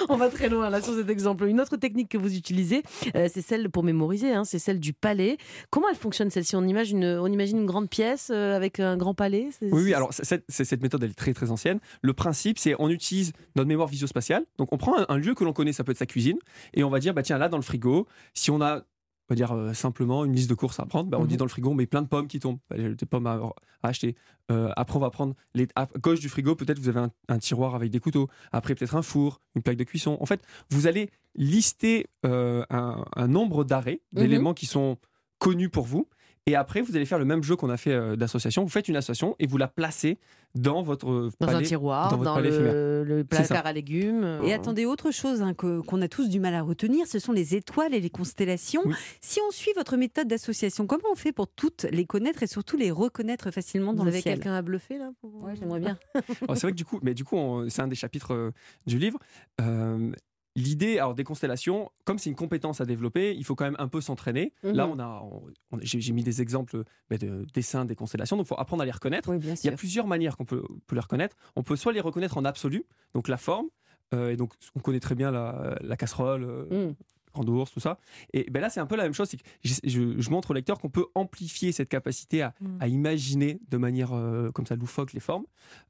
On 0.09 0.17
va 0.17 0.29
très 0.29 0.49
loin 0.49 0.71
là 0.71 0.81
sur 0.81 0.95
cet 0.95 1.09
exemple. 1.11 1.47
Une 1.47 1.61
autre 1.61 1.77
technique 1.77 2.09
que 2.09 2.19
vous 2.19 2.35
utilisez, 2.37 2.83
euh, 3.17 3.29
c'est 3.33 3.43
celle 3.43 3.71
pour 3.71 3.83
mémoriser, 3.83 4.33
hein, 4.33 4.45
c'est 4.45 4.59
celle 4.59 4.81
du 4.81 4.93
palais. 4.93 5.37
Comment 5.71 5.89
elle 5.89 5.97
fonctionne 5.97 6.31
celle-ci? 6.31 6.57
On 6.57 6.67
imagine, 6.67 7.03
une, 7.03 7.19
on 7.19 7.27
imagine 7.27 7.59
une 7.59 7.67
grande 7.67 7.89
pièce 7.89 8.31
euh, 8.33 8.57
avec 8.57 8.81
un 8.81 8.97
grand 8.97 9.15
palais? 9.15 9.49
Oui, 9.63 9.95
alors 9.95 10.13
cette, 10.13 10.45
c'est- 10.49 10.65
cette 10.65 10.83
méthode, 10.83 11.03
elle 11.05 11.11
est 11.11 11.15
très 11.15 11.33
très 11.35 11.51
ancienne. 11.51 11.81
Le 12.03 12.13
principe, 12.13 12.59
c'est 12.59 12.75
on 12.79 12.89
utilise 12.89 13.33
notre 13.57 13.69
mémoire 13.69 13.89
visio-spatiale. 13.89 14.45
Donc 14.59 14.73
on 14.73 14.79
prend 14.79 14.99
un, 14.99 15.07
un 15.09 15.17
lieu 15.19 15.35
que 15.35 15.45
l'on 15.45 15.53
connaît, 15.53 15.73
ça 15.73 15.85
peut 15.85 15.93
être 15.93 15.99
sa 15.99 16.07
cuisine, 16.07 16.39
et 16.75 16.85
on 16.85 16.91
va 16.91 16.99
dire, 17.01 17.15
bah 17.15 17.23
tiens, 17.23 17.39
là 17.39 17.49
dans 17.49 17.57
le 17.59 17.63
frigo, 17.63 18.07
si 18.35 18.51
on 18.51 18.61
a, 18.61 18.83
on 19.31 19.33
va 19.33 19.37
dire 19.37 19.53
euh, 19.53 19.73
simplement 19.75 20.25
une 20.25 20.33
liste 20.35 20.51
de 20.51 20.55
courses 20.55 20.81
à 20.81 20.87
prendre, 20.87 21.09
bah, 21.09 21.17
on 21.19 21.23
Mhm. 21.23 21.29
dit 21.29 21.37
dans 21.37 21.45
le 21.45 21.51
frigo, 21.51 21.73
met 21.73 21.87
plein 21.87 22.03
de 22.03 22.09
pommes 22.09 22.27
qui 22.27 22.41
tombent, 22.41 22.59
Bah, 22.69 22.77
des 22.77 23.07
pommes 23.07 23.29
à, 23.29 23.35
à 23.83 23.89
acheter. 23.89 24.17
Euh, 24.51 24.71
après, 24.77 24.97
on 24.97 25.01
va 25.01 25.11
prendre 25.11 25.35
les, 25.55 25.69
à 25.77 25.87
gauche 26.01 26.19
du 26.19 26.29
frigo, 26.29 26.57
peut-être 26.57 26.81
vous 26.81 26.89
avez 26.89 26.99
un, 26.99 27.11
un 27.29 27.39
tiroir 27.39 27.77
avec 27.77 27.93
des 27.93 28.01
couteaux. 28.01 28.29
Après, 28.51 28.75
peut-être 28.75 28.97
un 28.97 29.03
four, 29.03 29.41
une 29.55 29.63
plaque 29.63 29.77
de 29.77 29.85
cuisson. 29.85 30.17
En 30.21 30.27
fait, 30.27 30.43
vous 30.71 30.89
allez 30.89 31.11
lister 31.37 32.09
euh, 32.27 32.65
un, 32.71 33.05
un 33.15 33.29
nombre 33.29 33.63
d'arrêts, 33.65 34.01
Mhm. 34.13 34.21
d'éléments 34.21 34.55
qui 34.55 34.67
sont 34.67 34.99
connus 35.39 35.71
pour 35.71 35.87
vous. 35.87 36.09
Et 36.51 36.57
après, 36.57 36.81
vous 36.81 36.97
allez 36.97 37.07
faire 37.07 37.19
le 37.21 37.25
même 37.25 37.43
jeu 37.45 37.55
qu'on 37.55 37.71
a 37.71 37.77
fait 37.77 37.93
euh, 37.93 38.17
d'association. 38.17 38.63
Vous 38.65 38.69
faites 38.69 38.89
une 38.89 38.97
association 38.97 39.37
et 39.39 39.47
vous 39.47 39.57
la 39.57 39.69
placez 39.69 40.19
dans 40.57 40.83
votre 40.83 41.31
Dans 41.39 41.49
un 41.49 41.63
tiroir, 41.63 42.11
dans 42.11 42.17
dans, 42.17 42.23
votre 42.25 42.35
palais 42.35 42.49
éphémère. 42.49 42.73
le, 42.73 43.05
le 43.05 43.25
placard 43.25 43.67
à 43.67 43.73
légumes. 43.73 44.25
euh, 44.25 44.43
Et 44.43 44.53
attendez, 44.53 44.85
autre 44.85 45.13
chose 45.13 45.43
hein, 45.43 45.55
que- 45.55 45.81
qu'on 45.81 46.03
a 46.03 46.09
tous 46.09 46.29
du 46.29 46.41
mal 46.41 46.55
à 46.55 46.63
retenir, 46.63 47.07
ce 47.07 47.21
sont 47.21 47.31
les 47.31 47.55
étoiles 47.55 47.95
et 47.95 48.01
les 48.01 48.11
constellations. 48.11 48.83
Oui. 48.85 48.95
Si 49.21 49.39
on 49.47 49.53
suit 49.53 49.71
votre 49.77 49.97
méthode 49.97 50.27
d'association, 50.27 50.89
comment 50.89 51.05
on 51.13 51.15
fait 51.15 51.31
pour 51.33 51.47
toutes 51.47 51.85
les 51.93 52.05
connaître 52.05 52.43
et 52.43 52.49
surtout 52.49 52.77
les 52.77 52.91
reconnaître 52.91 53.53
facilement 53.53 53.93
dans 53.93 54.03
Vous 54.03 54.07
le 54.11 54.15
avez 54.15 54.23
quelqu'un 54.23 54.55
à 54.55 54.63
bluffer 54.63 54.99
là 54.99 55.13
pour- 55.21 55.31
Ouais, 55.45 55.55
j'aimerais 55.55 55.79
bien. 55.81 55.97
Alors, 56.15 56.25
c'est 56.57 56.63
vrai 56.63 56.73
que 56.73 56.77
du 56.77 56.85
coup, 56.85 56.99
mais 57.03 57.15
du 57.15 57.23
coup, 57.25 57.39
c'est 57.69 57.83
un 57.83 57.87
des 57.89 57.95
chapitres 57.95 58.35
euh, 58.35 58.51
du 58.87 58.99
livre. 58.99 59.21
Euh, 59.61 60.11
L'idée, 60.61 60.99
alors 60.99 61.15
des 61.15 61.25
constellations, 61.25 61.91
comme 62.05 62.19
c'est 62.19 62.31
une 62.31 62.37
compétence 62.37 62.81
à 62.81 62.85
développer, 62.85 63.35
il 63.37 63.45
faut 63.45 63.55
quand 63.55 63.65
même 63.65 63.77
un 63.79 63.89
peu 63.89 64.01
s'entraîner. 64.01 64.53
Là, 64.63 64.87
Mhm. 64.87 64.93
on 64.93 64.99
a, 64.99 65.23
on- 65.23 65.43
on- 65.73 65.79
j'ai 65.83 66.13
mis 66.13 66.23
des 66.23 66.41
exemples 66.43 66.85
bah, 67.09 67.17
de 67.19 67.47
dessins 67.55 67.85
des 67.85 67.95
constellations, 67.95 68.37
donc 68.37 68.47
il 68.47 68.49
faut 68.49 68.59
apprendre 68.61 68.83
à 68.83 68.87
les 68.87 68.93
reconnaître. 68.93 69.29
Oui, 69.31 69.39
bien 69.39 69.55
Il 69.55 69.67
y 69.67 69.69
a 69.69 69.77
plusieurs 69.77 70.07
manières 70.07 70.37
qu'on 70.37 70.45
peut, 70.45 70.63
peut 70.87 70.95
les 70.95 71.01
reconnaître. 71.01 71.37
On 71.57 71.63
peut 71.63 71.77
soit 71.77 71.93
les 71.93 72.01
reconnaître 72.01 72.37
en 72.39 72.45
absolu, 72.45 72.85
donc 73.15 73.29
la 73.29 73.37
forme, 73.37 73.67
euh, 74.15 74.31
et 74.33 74.37
donc 74.37 74.53
on 74.77 74.81
connaît 74.81 75.01
très 75.01 75.15
bien 75.15 75.31
la, 75.31 75.77
la 75.81 75.97
casserole, 75.97 76.45
euh, 76.45 76.89
Mm. 76.91 76.95
grand 77.33 77.49
ours, 77.49 77.71
tout 77.71 77.79
ça. 77.81 77.99
Et 78.33 78.51
ben 78.51 78.61
là, 78.61 78.71
c'est 78.71 78.81
un 78.81 78.87
peu 78.87 78.97
la 78.97 79.05
même 79.05 79.15
chose. 79.15 79.29
c'est 79.29 79.37
que 79.37 79.45
je, 79.63 79.75
je- 79.85 80.21
je 80.21 80.31
montre 80.31 80.51
au 80.51 80.55
lecteur 80.55 80.79
qu'on 80.81 80.91
peut 80.91 81.07
amplifier 81.15 81.71
cette 81.71 81.89
capacité 81.89 82.43
à, 82.43 82.55
Mm. 82.61 82.67
à 82.81 82.89
imaginer 82.89 83.61
de 83.71 83.77
manière 83.77 84.13
euh, 84.13 84.51
comme 84.51 84.67
ça 84.67 84.75
loufoque 84.75 85.13
les 85.13 85.21
formes. 85.21 85.45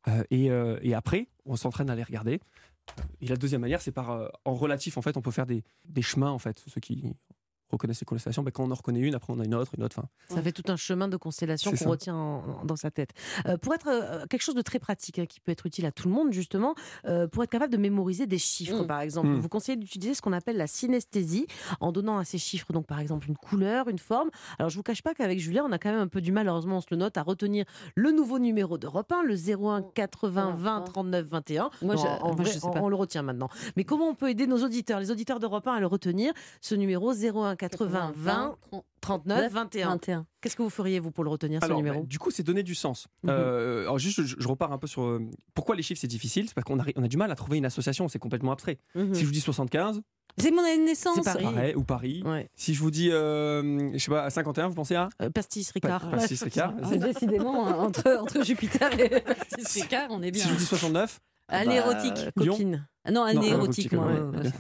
Euh, 0.09 0.23
et, 0.31 0.51
euh, 0.51 0.79
et 0.83 0.93
après, 0.95 1.29
on 1.47 1.57
s'entraîne 1.57 1.89
à 1.91 1.95
les 1.97 2.03
regarder. 2.05 2.41
Et 3.21 3.27
la 3.27 3.37
deuxième 3.37 3.61
manière, 3.61 3.81
c'est 3.81 3.93
par 3.93 4.11
euh, 4.11 4.29
en 4.45 4.55
relatif. 4.55 4.97
En 4.97 5.03
fait, 5.03 5.17
on 5.17 5.23
peut 5.23 5.31
faire 5.31 5.47
des, 5.47 5.63
chemins. 6.03 6.31
En 6.31 6.39
fait, 6.39 6.63
ceux 6.67 6.81
qui 6.81 7.15
reconnaissent 7.73 8.01
les 8.01 8.05
constellations, 8.05 8.43
ben, 8.43 8.51
quand 8.51 8.65
on 8.65 8.71
en 8.71 8.75
reconnaît 8.75 9.01
une, 9.01 9.15
après 9.15 9.33
on 9.33 9.41
a 9.41 9.45
une 9.45 9.55
autre, 9.55 9.73
une 9.77 9.85
autre. 9.85 9.97
Enfin, 9.99 10.09
Ça 10.35 10.43
fait 10.43 10.53
tout 10.53 10.65
un 10.69 10.77
chemin 10.77 11.09
de 11.09 11.17
constellation 11.17 11.71
C'est 11.75 11.85
qu'on 11.85 11.91
retient 11.91 12.15
en- 12.17 12.65
dans 12.65 12.77
sa 12.77 12.91
tête. 12.91 13.11
Euh, 13.47 13.57
pour 13.57 13.75
être 13.75 13.89
euh, 13.89 14.27
quelque 14.27 14.43
chose 14.43 14.55
de 14.55 14.63
très 14.63 14.79
pratique, 14.79 15.19
hein, 15.19 15.27
qui 15.27 15.41
peut 15.41 15.53
être 15.53 15.67
utile 15.67 15.87
à 15.87 15.93
tout 15.93 16.09
le 16.09 16.15
monde, 16.15 16.33
justement, 16.33 16.75
euh, 17.07 17.27
pour 17.29 17.43
être 17.45 17.51
capable 17.51 17.73
de 17.73 17.79
mémoriser 17.79 18.27
des 18.27 18.39
chiffres, 18.39 18.83
Mm. 18.83 18.87
par 18.87 19.01
exemple, 19.01 19.29
Mm. 19.29 19.41
vous 19.41 19.49
conseillez 19.49 19.77
d'utiliser 19.77 20.15
ce 20.15 20.23
qu'on 20.23 20.33
appelle 20.33 20.57
la 20.57 20.67
synesthésie, 20.67 21.47
en 21.81 21.93
donnant 21.93 22.19
à 22.19 22.25
ces 22.25 22.39
chiffres, 22.39 22.73
donc 22.73 22.87
par 22.87 23.01
exemple, 23.01 23.29
une 23.29 23.37
couleur, 23.37 23.89
une 23.89 23.99
forme. 23.99 24.31
Alors, 24.59 24.71
je 24.71 24.77
vous 24.77 24.83
cache 24.83 25.03
pas 25.03 25.15
qu'avec 25.15 25.39
Julien, 25.39 25.65
on 25.69 25.73
a 25.73 25.79
quand 25.79 25.91
même 25.91 26.01
un 26.01 26.09
peu 26.09 26.21
du 26.21 26.33
mal, 26.33 26.49
heureusement, 26.49 26.79
on 26.79 26.81
se 26.81 26.87
le 26.91 26.97
note, 26.97 27.17
à 27.17 27.23
retenir 27.23 27.65
le 27.95 28.11
nouveau 28.11 28.39
numéro 28.39 28.79
d'Europe 28.79 29.11
1, 29.13 29.23
le 29.23 29.37
01 29.37 29.83
80 29.83 30.55
20 30.57 30.81
39 30.83 31.27
21. 31.27 31.71
Moi, 31.83 31.95
Non, 31.95 32.03
je- 32.03 32.07
en 32.07 32.27
moi, 32.29 32.35
vrai, 32.37 32.45
je 32.47 32.59
sais 32.59 32.65
on- 32.67 32.71
pas. 32.71 32.81
on 32.83 32.89
le 32.89 32.97
retient 32.97 33.23
maintenant. 33.23 33.49
Mais 33.77 33.85
comment 33.85 34.09
on 34.09 34.15
peut 34.15 34.29
aider 34.31 34.47
nos 34.47 34.65
auditeurs, 34.65 35.01
les 35.01 35.11
auditeurs 35.11 35.39
d'Europe 35.41 35.67
1 35.67 35.75
à 35.75 35.81
le 35.81 35.87
retenir, 35.87 36.33
ce 36.61 36.75
numéro 36.75 37.13
01 37.13 37.57
80 37.69 38.13
20 38.17 38.57
39 39.01 39.53
21 39.53 39.89
21. 39.91 40.27
Qu'est-ce 40.41 40.57
que 40.57 40.63
vous 40.63 40.71
feriez, 40.71 41.01
vous, 41.01 41.11
pour 41.11 41.25
le 41.25 41.31
retenir, 41.31 41.61
ce 41.61 41.65
Alors, 41.67 41.79
numéro 41.79 42.01
bah, 42.01 42.07
du 42.07 42.19
coup, 42.19 42.31
c'est 42.31 42.43
donner 42.43 42.63
du 42.63 42.75
sens. 42.75 43.07
Mhm. 43.23 43.31
Euh, 43.31 43.81
alors 43.83 43.99
juste, 43.99 44.23
je, 44.23 44.37
je 44.39 44.49
repars 44.49 44.73
un 44.73 44.79
peu 44.79 44.87
sur 44.87 45.03
euh, 45.03 45.21
pourquoi 45.55 45.75
les 45.77 45.83
chiffres 45.83 46.01
c'est 46.01 46.07
difficile? 46.07 46.49
C'est 46.49 46.55
parce 46.55 46.65
qu'on 46.65 46.79
a, 46.81 46.85
on 46.97 47.03
a 47.03 47.09
du 47.09 47.17
mal 47.17 47.31
à 47.31 47.35
trouver 47.35 47.59
une 47.59 47.65
association. 47.67 48.09
C'est 48.09 48.19
complètement 48.19 48.53
abstrait. 48.53 48.79
Mhm. 48.95 49.15
Si 49.15 49.21
je 49.23 49.27
vous 49.27 49.33
dis 49.33 49.41
75, 49.41 50.01
C'est 50.39 50.51
mon 50.51 50.63
année 50.63 50.79
de 50.79 50.85
naissance. 50.85 51.17
C'est 51.17 51.25
Paris. 51.25 51.45
pareil, 51.45 51.75
ou 51.75 51.83
Paris. 51.85 52.23
Ouais. 52.25 52.49
Si 52.55 52.75
je 52.75 52.81
vous 52.81 52.91
dis, 52.91 53.11
euh, 53.11 53.91
je 53.93 53.99
sais 53.99 54.11
pas, 54.11 54.25
à 54.25 54.31
51, 54.31 54.69
vous 54.69 54.75
pensez 54.75 54.95
à? 54.95 55.09
Euh, 55.23 55.31
pastis, 55.31 55.71
Ricard. 55.73 56.09
Pas- 56.11 56.17
Pastis 56.19 56.43
Ricard. 56.43 56.75
C'est 56.89 56.99
décidément 56.99 57.67
hein, 57.69 57.75
entre, 57.79 58.09
entre 58.21 58.45
Jupiter 58.45 58.93
et 58.99 59.21
Pastis 59.21 59.83
Ricard, 59.83 60.09
on 60.11 60.23
est 60.23 60.31
bien. 60.31 60.43
Si 60.43 60.49
je 60.49 60.53
vous 60.55 60.59
dis 60.59 60.67
69, 60.67 61.21
Anérotique. 61.49 62.27
Bah, 62.37 62.45
coquine. 62.47 62.87
Ah 63.05 63.11
non, 63.13 63.23
anérotique, 63.23 63.91
érotique, 63.91 63.93
moi. 63.93 64.11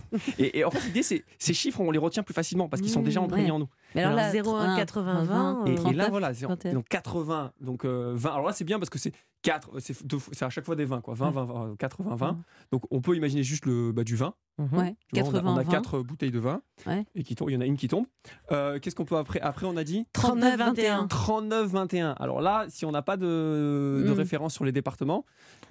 et, 0.38 0.58
et 0.60 0.64
en 0.64 0.70
fait, 0.70 0.80
l'idée, 0.86 1.02
c'est 1.02 1.24
ces 1.38 1.52
chiffres, 1.52 1.80
on 1.80 1.90
les 1.90 1.98
retient 1.98 2.22
plus 2.22 2.32
facilement 2.34 2.68
parce 2.68 2.80
qu'ils 2.80 2.90
sont 2.90 3.02
déjà 3.02 3.20
Mmh, 3.20 3.24
imprégnés 3.24 3.46
ouais. 3.46 3.50
en 3.52 3.58
nous. 3.58 3.68
Mais 3.94 4.02
Alors, 4.02 4.16
là, 4.16 4.32
01, 4.32 4.76
80, 4.76 5.24
20, 5.24 5.64
Et, 5.66 5.70
euh, 5.70 5.72
et 5.72 5.76
là, 5.76 5.80
39, 5.82 6.10
voilà, 6.10 6.32
c'est- 6.34 6.46
21. 6.46 6.72
donc 6.72 6.88
80, 6.88 7.52
donc 7.60 7.84
euh, 7.84 8.12
20. 8.16 8.30
Alors 8.32 8.46
là, 8.46 8.52
c'est 8.54 8.64
bien 8.64 8.78
parce 8.78 8.88
que 8.88 8.98
c'est 8.98 9.12
4, 9.42 9.78
c'est 9.80 10.06
deux 10.06 10.18
fois- 10.18 10.32
c'est 10.34 10.44
à 10.44 10.50
chaque 10.50 10.64
fois 10.64 10.74
des 10.76 10.84
20, 10.86 11.00
quoi. 11.02 11.12
20, 11.14 11.30
20, 11.30 11.44
20, 11.44 11.76
80, 11.78 12.14
20. 12.16 12.32
Mhm. 12.32 12.42
Donc 12.72 12.82
on 12.90 13.00
peut 13.02 13.14
imaginer 13.14 13.42
juste 13.42 13.66
le, 13.66 13.92
bah, 13.92 14.04
du 14.04 14.16
vin. 14.16 14.32
Mhm. 14.58 14.64
Ouais, 14.64 14.68
vois, 14.72 14.82
on 14.82 14.86
a- 14.86 15.22
80, 15.22 15.52
on 15.52 15.56
a, 15.56 15.62
20. 15.62 15.70
4 15.70 15.98
bouteilles 16.00 16.30
de 16.30 16.38
vin 16.38 16.60
Ouais. 16.86 17.04
et 17.14 17.22
qui 17.22 17.34
tombent, 17.34 17.50
il 17.50 17.54
y 17.54 17.56
en 17.56 17.60
a 17.62 17.66
une 17.66 17.76
qui 17.76 17.88
tombe. 17.88 18.06
Euh, 18.52 18.78
Qu'est-ce 18.78 18.94
qu'on 18.96 19.04
peut 19.06 19.16
après 19.16 19.40
Après, 19.40 19.66
on 19.66 19.76
a 19.76 19.84
dit 19.84 20.06
39, 20.14 20.56
21. 20.58 21.06
39, 21.08 21.66
21. 21.70 22.12
Alors 22.18 22.40
là, 22.40 22.64
si 22.68 22.84
on 22.86 22.90
n'a 22.90 23.02
pas 23.02 23.16
de, 23.18 24.02
de 24.06 24.10
Mm. 24.12 24.16
référence 24.16 24.54
sur 24.54 24.64
les 24.64 24.72
départements, 24.72 25.24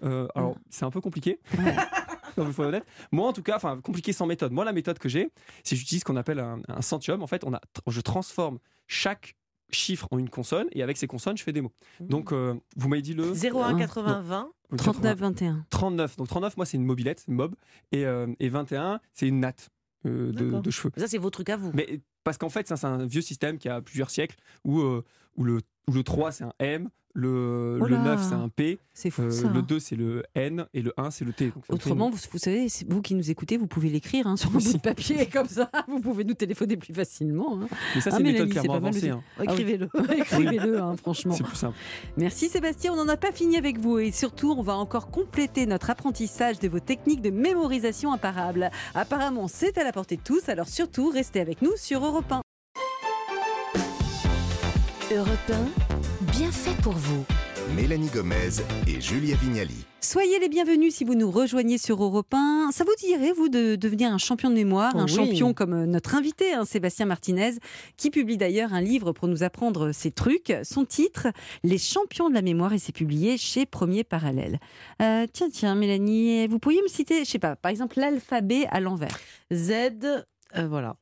euh, 0.03 0.27
alors 0.35 0.55
c'est 0.69 0.85
un 0.85 0.91
peu 0.91 1.01
compliqué. 1.01 1.39
Ouais. 1.57 1.75
Non, 2.39 2.45
mais 2.47 2.53
faut 2.53 2.63
être 2.63 2.69
honnête. 2.69 2.85
Moi, 3.11 3.27
en 3.27 3.33
tout 3.33 3.43
cas, 3.43 3.55
enfin, 3.55 3.79
compliqué 3.81 4.13
sans 4.13 4.25
méthode. 4.25 4.51
Moi, 4.51 4.65
la 4.65 4.73
méthode 4.73 4.99
que 4.99 5.09
j'ai, 5.09 5.29
c'est 5.63 5.75
que 5.75 5.79
j'utilise 5.79 6.01
ce 6.01 6.05
qu'on 6.05 6.15
appelle 6.15 6.39
un, 6.39 6.59
un 6.67 6.81
centium. 6.81 7.21
En 7.21 7.27
fait, 7.27 7.43
on 7.43 7.53
a, 7.53 7.61
je 7.87 8.01
transforme 8.01 8.59
chaque 8.87 9.35
chiffre 9.71 10.07
en 10.11 10.17
une 10.17 10.29
consonne 10.29 10.67
et 10.71 10.81
avec 10.81 10.97
ces 10.97 11.07
consonnes, 11.07 11.37
je 11.37 11.43
fais 11.43 11.53
des 11.53 11.61
mots. 11.61 11.73
Donc, 11.99 12.31
euh, 12.31 12.55
vous 12.75 12.89
m'avez 12.89 13.01
dit 13.01 13.13
le 13.13 13.33
01, 13.33 13.73
Ouais. 13.73 13.79
80, 13.79 14.21
20. 14.21 14.51
39, 14.77 15.19
21. 15.19 15.65
39. 15.69 16.17
Donc 16.17 16.27
39, 16.27 16.57
moi, 16.57 16.65
c'est 16.65 16.77
une 16.77 16.85
mobilette, 16.85 17.25
une 17.27 17.35
mob. 17.35 17.55
Et, 17.91 18.05
euh, 18.05 18.27
et 18.39 18.49
21, 18.49 18.99
c'est 19.13 19.27
une 19.27 19.39
natte 19.39 19.69
euh, 20.05 20.31
de, 20.31 20.69
cheveux. 20.71 20.91
Ça, 20.97 21.07
c'est 21.07 21.17
vos 21.17 21.29
trucs 21.29 21.49
à 21.49 21.57
vous. 21.57 21.71
Mais 21.73 22.01
parce 22.23 22.37
qu'en 22.37 22.49
fait, 22.49 22.67
ça, 22.67 22.77
c'est 22.77 22.87
un 22.87 23.05
vieux 23.05 23.21
système 23.21 23.57
qui 23.57 23.69
a 23.69 23.81
plusieurs 23.81 24.09
siècles 24.09 24.35
où, 24.63 24.79
euh, 24.79 25.03
où, 25.35 25.43
le, 25.43 25.61
où 25.87 25.91
le 25.93 26.03
3, 26.03 26.31
c'est 26.31 26.43
un 26.43 26.53
M, 26.59 26.89
le, 27.15 27.79
Oh 27.81 27.85
le 27.85 27.95
là. 27.95 28.03
9, 28.03 28.23
c'est 28.29 28.35
un 28.35 28.49
P, 28.49 28.79
C'est 28.93 29.09
fou 29.09 29.23
euh, 29.23 29.31
ça. 29.31 29.49
le 29.49 29.59
hein. 29.59 29.65
2, 29.67 29.79
c'est 29.79 29.95
le 29.95 30.23
N 30.35 30.65
et 30.73 30.81
le 30.81 30.93
1, 30.97 31.09
c'est 31.11 31.25
le 31.25 31.33
T. 31.33 31.47
Donc, 31.47 31.63
Autrement, 31.69 32.09
vous, 32.09 32.17
vous 32.31 32.37
savez, 32.37 32.67
vous 32.87 33.01
qui 33.01 33.15
nous 33.15 33.29
écoutez, 33.31 33.57
vous 33.57 33.67
pouvez 33.67 33.89
l'écrire 33.89 34.27
hein, 34.27 34.37
sur 34.37 34.49
un 34.51 34.59
bout 34.59 34.73
de 34.73 34.77
papier 34.77 35.25
comme 35.33 35.47
ça. 35.47 35.69
Vous 35.87 35.99
pouvez 35.99 36.23
nous 36.23 36.35
téléphoner 36.35 36.77
plus 36.77 36.93
facilement. 36.93 37.57
hein. 37.57 37.61
une- 37.61 37.67
Mais 37.95 38.01
ça, 38.01 38.09
Ah, 38.13 38.15
c'est 38.17 38.21
une 38.23 38.31
méthode 38.31 38.49
clairement 38.49 38.73
avancée. 38.75 38.97
aussi. 38.97 39.09
hein. 39.09 39.23
Écrivez-le. 39.41 39.89
Écrivez-le, 40.17 40.79
hein, 40.81 40.95
franchement. 40.97 41.33
C'est 41.33 41.43
plus 41.43 41.55
simple. 41.55 41.75
Merci 42.17 42.47
Sébastien, 42.49 42.93
on 42.93 42.97
n'en 42.97 43.07
a 43.07 43.17
pas 43.17 43.31
fini 43.31 43.57
avec 43.57 43.79
vous 43.79 43.97
et 43.99 44.11
surtout 44.11 44.53
on 44.57 44.61
va 44.61 44.75
encore 44.75 45.09
compléter 45.09 45.65
notre 45.65 45.89
apprentissage 45.89 46.59
de 46.59 46.67
vos 46.69 46.79
techniques 46.79 47.21
de 47.21 47.31
mémorisation 47.31 48.13
imparables. 48.13 48.69
Apparemment 48.93 49.47
c'est 49.47 49.77
à 49.77 49.83
la 49.83 49.91
portée 49.91 50.17
de 50.17 50.21
tous, 50.21 50.47
alors 50.49 50.67
surtout 50.67 51.09
restez 51.09 51.39
avec 51.39 51.61
nous 51.61 51.71
sur 51.75 52.05
Europe 52.05 52.31
1. 52.31 52.41
Europe 55.11 55.29
1, 55.51 55.98
bien 56.39 56.51
fait 56.53 56.81
pour 56.81 56.93
vous. 56.93 57.25
Mélanie 57.75 58.07
Gomez 58.07 58.61
et 58.87 59.01
Julia 59.01 59.35
Vignali. 59.35 59.85
Soyez 59.99 60.39
les 60.39 60.47
bienvenus 60.47 60.95
si 60.95 61.03
vous 61.03 61.15
nous 61.15 61.29
rejoignez 61.29 61.77
sur 61.77 62.01
Europe 62.01 62.33
1. 62.33 62.69
Ça 62.71 62.85
vous 62.85 62.95
dirait, 62.97 63.33
vous, 63.33 63.49
de 63.49 63.75
devenir 63.75 64.13
un 64.13 64.17
champion 64.17 64.49
de 64.49 64.55
mémoire, 64.55 64.93
Oh 64.95 64.99
un 64.99 65.03
oui. 65.03 65.13
champion 65.13 65.53
comme 65.53 65.73
euh, 65.73 65.85
notre 65.85 66.15
invité, 66.15 66.53
hein, 66.53 66.63
Sébastien 66.63 67.07
Martinez, 67.07 67.55
qui 67.97 68.09
publie 68.09 68.37
d'ailleurs 68.37 68.73
un 68.73 68.79
livre 68.79 69.11
pour 69.11 69.27
nous 69.27 69.43
apprendre 69.43 69.91
ces 69.91 70.11
trucs. 70.11 70.53
Son 70.63 70.85
titre, 70.85 71.27
Les 71.65 71.77
champions 71.77 72.29
de 72.29 72.35
la 72.35 72.41
mémoire, 72.41 72.71
et 72.71 72.79
c'est 72.79 72.95
publié 72.95 73.37
chez 73.37 73.65
Premier 73.65 74.05
Parallèle. 74.05 74.59
Euh, 75.01 75.27
tiens, 75.33 75.49
tiens, 75.51 75.75
Mélanie, 75.75 76.47
vous 76.47 76.59
pourriez 76.59 76.81
me 76.81 76.87
citer, 76.87 77.25
je 77.25 77.29
sais 77.31 77.39
pas, 77.39 77.57
par 77.57 77.69
exemple, 77.69 77.99
l'alphabet 77.99 78.65
à 78.71 78.79
l'envers. 78.79 79.19
Z, 79.51 79.73
euh, 80.55 80.67
voilà. 80.69 80.95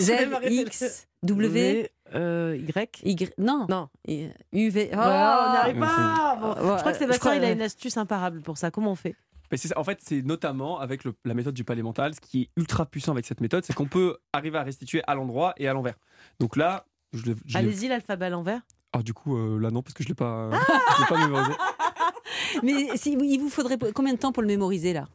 Z, 0.00 0.14
X, 0.50 1.06
W, 1.22 1.88
euh, 2.14 2.56
Y? 2.58 3.00
Y, 3.04 3.32
non, 3.38 3.66
Non. 3.68 3.88
Et, 4.06 4.30
U, 4.52 4.68
V. 4.68 4.88
Oh, 4.92 4.96
Voilà, 4.96 5.46
on 5.46 5.50
n'y 5.52 5.56
arrive 5.58 5.74
Ouais, 5.76 5.80
pas. 5.80 6.36
Bon, 6.40 6.48
Ouais, 6.48 6.54
je 6.76 6.80
crois 6.80 6.92
que 6.92 6.98
Sébastien, 6.98 7.18
crois, 7.32 7.36
il 7.36 7.44
a 7.44 7.50
une 7.52 7.62
astuce 7.62 7.96
imparable 7.96 8.40
pour 8.42 8.58
ça. 8.58 8.70
Comment 8.70 8.92
on 8.92 8.96
fait? 8.96 9.14
Mais 9.50 9.56
c'est 9.58 9.68
ça. 9.68 9.78
En 9.78 9.84
fait, 9.84 9.98
c'est 10.02 10.22
notamment 10.22 10.80
avec 10.80 11.04
le- 11.04 11.14
la 11.24 11.34
méthode 11.34 11.54
du 11.54 11.64
palais 11.64 11.82
mental, 11.82 12.14
ce 12.14 12.20
qui 12.20 12.42
est 12.42 12.50
ultra 12.56 12.86
puissant 12.86 13.12
avec 13.12 13.26
cette 13.26 13.40
méthode, 13.40 13.64
c'est 13.64 13.72
qu'on 13.74 13.86
peut 13.86 14.18
arriver 14.32 14.58
à 14.58 14.62
restituer 14.62 15.02
à 15.06 15.14
l'endroit 15.14 15.54
et 15.58 15.68
à 15.68 15.72
l'envers. 15.72 15.94
Donc 16.40 16.56
là, 16.56 16.86
je 17.12 17.32
Allez-y, 17.54 17.88
l'alphabet 17.88 18.26
à 18.26 18.30
l'envers. 18.30 18.60
Ah, 18.92 19.02
du 19.02 19.12
coup, 19.12 19.36
euh, 19.36 19.58
là, 19.60 19.70
non, 19.70 19.82
parce 19.82 19.94
que 19.94 20.02
je 20.02 20.08
ne 20.08 20.10
l'ai 20.12 20.14
pas, 20.14 20.50
je 20.96 21.00
l'ai 21.02 21.08
pas 21.08 21.18
mémorisé. 21.18 21.52
Mais 22.62 22.96
si, 22.96 23.12
il 23.20 23.38
vous 23.38 23.48
faudrait 23.50 23.78
combien 23.94 24.12
de 24.14 24.18
temps 24.18 24.32
pour 24.32 24.42
le 24.42 24.48
mémoriser 24.48 24.92
là? 24.92 25.08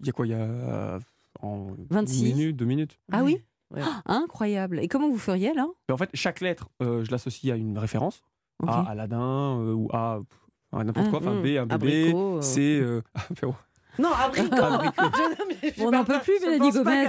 Il 0.00 0.06
y 0.06 0.10
a 0.10 0.12
quoi? 0.12 0.26
Il 0.26 0.30
y 0.30 0.34
a 0.34 0.38
euh, 0.38 1.00
en 1.40 1.68
26. 1.90 2.18
une 2.20 2.24
minute, 2.36 2.56
deux 2.56 2.64
minutes? 2.64 2.98
Ah 3.12 3.22
oui? 3.24 3.42
Ouais. 3.74 3.82
Ah, 3.84 4.02
Incroyable. 4.06 4.78
Et 4.80 4.88
comment 4.88 5.08
vous 5.08 5.18
feriez 5.18 5.52
là? 5.54 5.66
Mais 5.88 5.94
en 5.94 5.98
fait, 5.98 6.10
chaque 6.14 6.40
lettre, 6.40 6.68
euh, 6.82 7.04
je 7.04 7.10
l'associe 7.10 7.52
à 7.52 7.56
une 7.56 7.78
référence. 7.78 8.22
Ok. 8.62 8.70
A, 8.70 8.86
Aladin, 8.90 9.60
euh, 9.60 9.72
ou 9.74 9.88
A, 9.92 10.20
n'importe 10.72 11.06
Ah, 11.06 11.10
quoi. 11.10 11.18
Enfin, 11.20 11.34
mmh. 11.34 11.42
B, 11.42 11.46
un 11.58 11.66
bébé. 11.66 12.02
Abricot, 12.10 12.36
euh. 12.38 12.40
C, 12.42 12.82
apéro. 13.30 13.54
Non, 13.98 14.10
abricot. 14.12 14.54
Abricot. 14.54 15.02
Je- 15.62 15.70
je 15.76 15.82
On 15.82 15.90
n'en 15.90 16.04
peut 16.04 16.20
plus, 16.22 16.34
Mélanie 16.40 16.70
Gomez. 16.70 17.08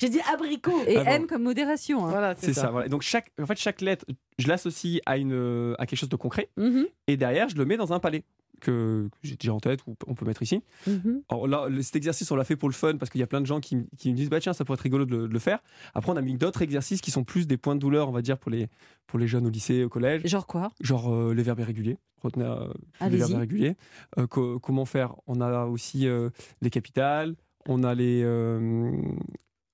J'ai 0.00 0.08
dit 0.08 0.20
abricot. 0.32 0.82
Et 0.86 0.96
Ah 0.96 1.04
bon. 1.04 1.10
M 1.10 1.26
comme 1.26 1.42
modération. 1.42 2.06
hein. 2.06 2.10
Voilà, 2.10 2.34
C'est 2.38 2.54
ça. 2.54 2.70
voilà. 2.70 2.88
Donc, 2.88 3.02
chaque, 3.02 3.30
en 3.40 3.44
fait, 3.46 3.58
chaque 3.58 3.80
lettre, 3.82 4.06
je 4.38 4.48
l'associe 4.48 5.00
à, 5.06 5.18
une, 5.18 5.74
à 5.78 5.84
quelque 5.86 5.98
chose 5.98 6.08
de 6.08 6.16
concret. 6.16 6.48
Mhm, 6.56 6.86
Et 7.08 7.16
derrière, 7.18 7.48
je 7.50 7.56
le 7.56 7.64
mets 7.66 7.76
dans 7.76 7.92
un 7.92 8.00
palais 8.00 8.24
que, 8.60 9.08
que 9.10 9.18
j'ai 9.28 9.36
déjà 9.36 9.52
en 9.54 9.60
tête, 9.60 9.80
ou 9.86 9.96
on 10.06 10.14
peut 10.14 10.24
mettre 10.26 10.42
ici. 10.42 10.62
mhm. 10.86 11.22
Alors 11.28 11.48
là, 11.48 11.66
cet 11.82 11.96
exercice, 11.96 12.30
on 12.30 12.36
l'a 12.36 12.44
fait 12.44 12.56
pour 12.56 12.68
le 12.68 12.74
fun 12.74 12.96
parce 12.96 13.10
qu'il 13.10 13.20
y 13.20 13.24
a 13.24 13.26
plein 13.26 13.40
de 13.40 13.46
gens 13.46 13.60
qui, 13.60 13.78
qui 13.98 14.10
me 14.10 14.16
disent 14.16 14.30
bah 14.30 14.40
tiens, 14.40 14.52
ça 14.52 14.64
pourrait 14.64 14.74
être 14.76 14.82
rigolo 14.82 15.04
de 15.06 15.16
le, 15.16 15.28
de 15.28 15.32
le 15.32 15.38
faire. 15.38 15.58
Après, 15.94 16.12
on 16.12 16.16
a 16.16 16.22
mis 16.22 16.34
d'autres 16.34 16.62
exercices 16.62 17.00
qui 17.00 17.10
sont 17.10 17.24
plus 17.24 17.46
des 17.46 17.56
points 17.56 17.74
de 17.74 17.80
douleur, 17.80 18.08
on 18.08 18.12
va 18.12 18.22
dire, 18.22 18.38
pour 18.38 18.50
les, 18.50 18.68
pour 19.06 19.18
les 19.18 19.26
jeunes 19.26 19.46
au 19.46 19.50
lycée, 19.50 19.82
au 19.84 19.88
collège, 19.88 20.26
Genre 20.26 20.46
quoi? 20.46 20.70
Genre 20.80 21.12
euh, 21.12 21.34
les 21.34 21.42
verbes 21.42 21.60
irréguliers. 21.60 21.96
Retenir 22.22 22.52
euh, 22.52 22.68
les 23.08 23.16
verbes 23.16 23.30
irréguliers. 23.36 23.76
Euh, 24.18 24.26
co- 24.26 24.58
comment 24.58 24.84
faire? 24.84 25.14
On 25.26 25.40
a 25.40 25.64
aussi 25.64 26.06
euh, 26.06 26.28
les 26.60 26.68
capitales, 26.70 27.34
on 27.66 27.82
a 27.82 27.94
les, 27.94 28.22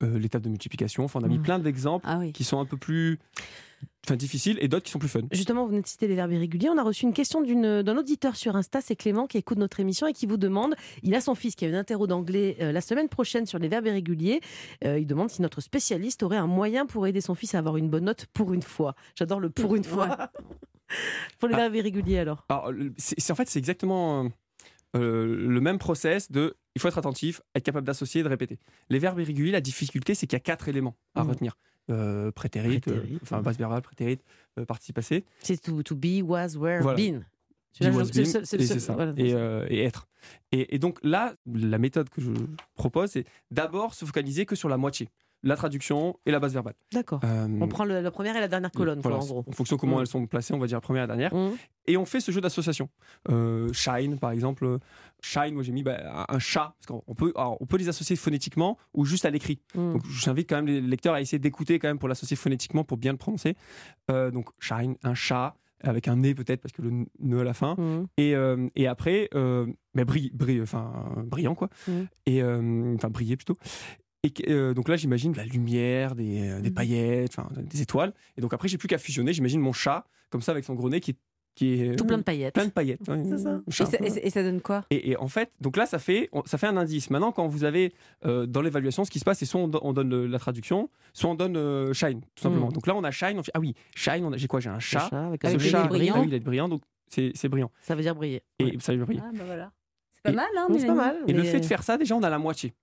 euh, 0.03 0.29
tables 0.29 0.45
de 0.45 0.50
multiplication. 0.50 1.05
Enfin, 1.05 1.21
on 1.21 1.25
a 1.25 1.29
mis 1.29 1.38
Mhm. 1.38 1.43
plein 1.43 1.59
d'exemples 1.59 2.05
Ah 2.09 2.19
oui. 2.19 2.33
qui 2.33 2.45
sont 2.45 2.59
un 2.61 2.65
peu 2.67 2.76
plus 2.76 3.19
enfin, 4.07 4.17
difficiles 4.17 4.57
et 4.61 4.69
d'autres 4.69 4.85
qui 4.85 4.91
sont 4.93 4.99
plus 4.99 5.09
fun. 5.09 5.21
Justement, 5.33 5.62
vous 5.65 5.71
venez 5.71 5.83
de 5.83 5.87
citer 5.87 6.07
les 6.07 6.15
verbes 6.15 6.33
irréguliers. 6.33 6.69
On 6.71 6.79
a 6.79 6.83
reçu 6.83 7.05
une 7.05 7.12
question 7.12 7.41
d'un 7.43 7.97
auditeur 7.97 8.37
sur 8.37 8.55
Insta, 8.57 8.81
c'est 8.81 8.95
Clément 8.97 9.26
qui 9.26 9.38
écoute 9.38 9.59
notre 9.59 9.81
émission 9.81 10.07
et 10.07 10.12
qui 10.12 10.26
vous 10.26 10.37
demande, 10.37 10.75
il 11.03 11.15
a 11.15 11.21
son 11.21 11.35
fils 11.35 11.55
qui 11.57 11.65
a 11.65 11.69
une 11.69 11.75
interro 11.75 12.07
d'anglais 12.07 12.57
euh, 12.61 12.73
la 12.73 12.81
semaine 12.81 13.09
prochaine 13.09 13.47
sur 13.47 13.59
les 13.59 13.69
verbes 13.69 13.87
irréguliers. 13.87 14.41
Euh, 14.85 14.99
il 14.99 15.07
demande 15.07 15.31
si 15.31 15.43
notre 15.43 15.61
spécialiste 15.61 16.23
aurait 16.23 16.37
un 16.37 16.47
moyen 16.47 16.87
pour 16.87 17.07
aider 17.07 17.21
son 17.21 17.35
fils 17.35 17.55
à 17.55 17.59
avoir 17.59 17.76
une 17.76 17.88
bonne 17.91 18.05
note 18.05 18.26
pour 18.33 18.53
une 18.55 18.62
fois. 18.62 18.95
J'adore 19.17 19.41
le 19.41 19.50
pour 19.50 19.75
une 19.76 19.85
fois. 19.85 20.31
pour 21.38 21.49
les 21.49 21.55
Ah. 21.55 21.59
verbes 21.59 21.75
irréguliers 21.75 22.19
alors. 22.19 22.47
C'est 22.97 23.31
en 23.33 23.35
fait, 23.35 23.49
c'est 23.49 23.59
exactement 23.59 24.31
le 24.95 25.61
même 25.61 25.79
process 25.79 26.31
de 26.31 26.55
il 26.76 26.78
faut 26.80 26.88
être 26.88 26.99
attentif, 26.99 27.40
être 27.54 27.64
capable 27.64 27.87
d'associer 27.87 28.21
et 28.21 28.25
de 28.25 28.28
répéter. 28.28 28.59
Les 28.90 28.99
verbes 28.99 29.18
irréguliers, 29.18 29.50
la 29.50 29.62
difficulté, 29.62 30.14
c'est 30.14 30.26
qu'il 30.26 30.37
y 30.37 30.40
a 30.40 30.40
quatre 30.40 30.68
éléments 30.68 30.95
à 31.14 31.25
Mhm. 31.25 31.30
retenir. 31.30 31.56
Euh, 31.90 32.30
prétérit, 32.33 32.80
euh, 32.88 33.02
enfin 33.23 33.38
mhm. 33.38 33.45
base 33.45 33.56
verbale, 33.59 33.80
prétérit, 33.80 34.18
euh, 34.59 34.66
participe 34.66 34.97
passé. 34.97 35.25
C'est 35.40 35.59
to, 35.61 35.83
to 35.83 35.95
be, 35.97 36.21
was, 36.23 36.56
were, 36.56 36.83
Voilà. 36.83 36.97
been. 36.97 37.25
Be, 37.80 37.95
was, 37.95 38.11
et 38.18 38.25
c'est 38.25 38.78
ça. 38.80 38.92
voilà. 38.95 39.14
et, 39.16 39.33
euh, 39.35 39.66
et 39.71 39.83
être. 39.85 40.06
Et, 40.52 40.75
et 40.75 40.78
donc 40.78 40.99
là, 41.02 41.35
la 41.47 41.78
méthode 41.78 42.11
que 42.11 42.21
je 42.21 42.30
propose, 42.75 43.11
c'est 43.12 43.25
d'abord 43.50 43.95
se 43.95 44.04
focaliser 44.04 44.45
que 44.47 44.54
sur 44.56 44.68
la 44.68 44.76
moitié, 44.76 45.09
la 45.47 45.57
traduction 45.57 46.19
et 46.26 46.31
la 46.31 46.41
base 46.41 46.53
verbale. 46.53 46.75
D'accord. 46.93 47.21
Euh, 47.25 47.47
On 47.61 47.69
prend 47.69 47.85
le- 47.85 48.00
la 48.00 48.11
première 48.11 48.37
et 48.37 48.41
la 48.41 48.49
dernière 48.49 48.71
colonne, 48.73 49.00
quoi, 49.00 49.15
en 49.17 49.25
gros. 49.25 49.45
En 49.47 49.53
fonction 49.53 49.76
de 49.76 49.81
comment 49.81 49.97
Mhm. 49.97 50.00
elles 50.03 50.07
sont 50.09 50.26
placées, 50.26 50.53
on 50.55 50.59
va 50.59 50.67
dire 50.67 50.76
la 50.76 50.81
première 50.83 51.05
et 51.05 51.07
la 51.07 51.17
dernière. 51.17 51.35
Mmh. 51.35 51.57
Et 51.87 51.97
on 51.97 52.05
fait 52.05 52.21
ce 52.21 52.33
jeu 52.33 52.41
d'association. 52.41 52.88
Euh, 53.31 53.73
shine, 53.73 54.19
par 54.19 54.33
exemple. 54.33 54.79
Shine, 55.23 55.55
moi 55.55 55.62
j'ai 55.62 55.73
mis 55.73 55.83
bah, 55.85 56.26
un 56.29 56.38
chat. 56.41 56.75
Parce 56.79 56.87
qu'on 56.87 57.03
on 57.07 57.15
peut, 57.15 57.33
alors, 57.37 57.57
on 57.61 57.67
peut 57.67 57.76
les 57.79 57.88
associer 57.88 58.17
phonétiquement 58.17 58.76
ou 58.93 59.05
juste 59.05 59.25
à 59.25 59.31
l'écrit. 59.31 59.61
Mmh. 59.75 59.93
Donc 59.93 60.03
j'invite 60.11 60.49
quand 60.49 60.57
même 60.57 60.67
les 60.67 60.81
lecteurs 60.81 61.15
à 61.15 61.21
essayer 61.21 61.38
d'écouter 61.38 61.79
quand 61.79 61.88
même 61.88 61.99
pour 61.99 62.09
l'associer 62.09 62.37
phonétiquement 62.37 62.83
pour 62.85 62.99
bien 62.99 63.12
le 63.12 63.19
prononcer. 63.19 63.55
Euh, 64.11 64.31
donc 64.33 64.49
shine, 64.59 64.97
un 65.05 65.15
chat 65.15 65.55
avec 65.83 66.09
un 66.09 66.17
nez 66.17 66.35
peut-être 66.35 66.62
parce 66.62 66.73
que 66.73 66.83
le 66.83 67.07
nœud 67.21 67.41
à 67.41 67.45
la 67.45 67.55
fin. 67.55 67.75
Mmh. 67.76 68.07
Et, 68.17 68.35
euh, 68.35 68.69
et 68.75 68.87
après, 68.88 69.29
euh, 69.35 69.67
brille, 69.95 70.31
brille, 70.35 70.61
enfin 70.62 70.91
brillant 71.25 71.55
quoi. 71.55 71.69
Et 72.26 72.43
euh, 72.43 72.95
enfin 72.97 73.11
briller 73.11 73.37
plutôt. 73.37 73.59
Et 74.26 74.33
euh, 74.50 74.75
donc 74.75 74.88
là, 74.88 74.97
j'imagine 74.97 75.33
de 75.33 75.37
la 75.38 75.45
lumière, 75.45 76.14
des, 76.14 76.49
euh, 76.50 76.61
des 76.61 76.68
Mhm. 76.71 76.75
paillettes, 76.75 77.37
des 77.56 77.83
étoiles. 77.83 78.12
Et 78.37 78.40
donc 78.40 78.52
après, 78.54 78.68
j'ai 78.68 78.78
plus 78.78 78.88
qu'à 78.88 78.99
fusionner. 78.99 79.33
J'imagine 79.33 79.61
mon 79.61 79.73
chat 79.73 80.04
comme 80.30 80.42
ça 80.42 80.52
avec 80.52 80.64
son 80.64 80.75
gros 80.75 80.88
nez 80.90 81.00
qui 81.00 81.12
est, 81.12 81.16
qui 81.54 81.80
est 81.83 81.97
Tout 81.97 82.04
plein 82.04 82.18
de 82.18 82.23
paillettes. 82.23 82.52
plein 82.54 82.66
de 82.66 82.71
paillettes. 82.71 83.00
ouais, 83.09 83.38
ça. 83.38 83.61
Et 83.66 83.71
chat. 83.71 83.87
ça, 83.87 83.97
et 84.00 84.11
ça- 84.11 84.21
et 84.23 84.30
ça 84.30 84.42
donne 84.42 84.61
quoi? 84.61 84.85
Et, 84.90 85.12
et 85.12 85.16
en 85.16 85.28
fait, 85.28 85.50
donc 85.61 85.76
là, 85.78 85.87
ça 85.87 85.99
fait, 85.99 86.28
ça 86.45 86.59
fait 86.59 86.66
un 86.66 86.76
indice. 86.76 87.09
Maintenant, 87.11 87.33
quand 87.33 87.47
vous 87.47 87.64
avez 87.64 87.95
euh, 88.26 88.45
dans 88.47 88.61
l'évaluation, 88.61 89.04
ce 89.06 89.11
qui 89.11 89.18
se 89.21 89.25
passe, 89.25 89.38
c'est 89.38 89.47
soit 89.47 89.61
on, 89.61 89.68
do- 89.68 89.80
on 89.83 89.92
donne 89.95 90.11
le- 90.11 90.26
la 90.26 90.38
traduction, 90.38 90.90
soit 91.14 91.30
on 91.30 91.35
donne 91.35 91.56
euh, 91.56 91.92
shine, 91.95 92.21
tout 92.35 92.42
simplement. 92.42 92.66
Mhm. 92.66 92.73
Donc 92.73 92.87
là, 92.87 92.95
on 92.95 93.04
a 93.04 93.11
shine. 93.11 93.38
On 93.38 93.42
fait, 93.42 93.52
ah 93.54 93.61
oui, 93.61 93.75
shine. 93.95 94.30
J'ai 94.37 94.49
quoi 94.49 94.61
J'ai 94.61 94.68
un 94.68 94.75
Le 94.75 94.80
chat. 94.80 95.06
avec 95.12 95.42
Ce 95.47 95.59
chat, 95.59 95.85
ah 95.85 95.88
oui, 95.92 96.11
il 96.26 96.35
est 96.35 96.40
brillant, 96.40 96.68
donc 96.68 96.83
c'est 97.09 97.30
c'est 97.35 97.49
brillant. 97.49 97.71
Ça 97.80 97.95
veut 97.95 98.02
dire 98.02 98.14
briller. 98.14 98.42
Et 98.59 98.64
Ouais. 98.64 98.76
ça 98.80 98.92
lui 98.92 99.02
brille. 99.04 99.23
Ah, 99.25 99.30
bah 99.33 99.45
voilà. 99.47 99.73
C'est 100.12 100.23
pas 100.23 100.33
mal, 100.33 100.47
hein, 100.59 100.66
c'est 100.78 100.87
pas 100.87 100.95
mal. 100.95 101.16
Et 101.28 101.33
le 101.33 101.42
fait 101.45 101.61
de 101.61 101.64
faire 101.64 101.83
ça, 101.83 101.97
déjà, 101.97 102.16
on 102.16 102.23
a 102.23 102.28
la 102.28 102.38
moitié. 102.38 102.75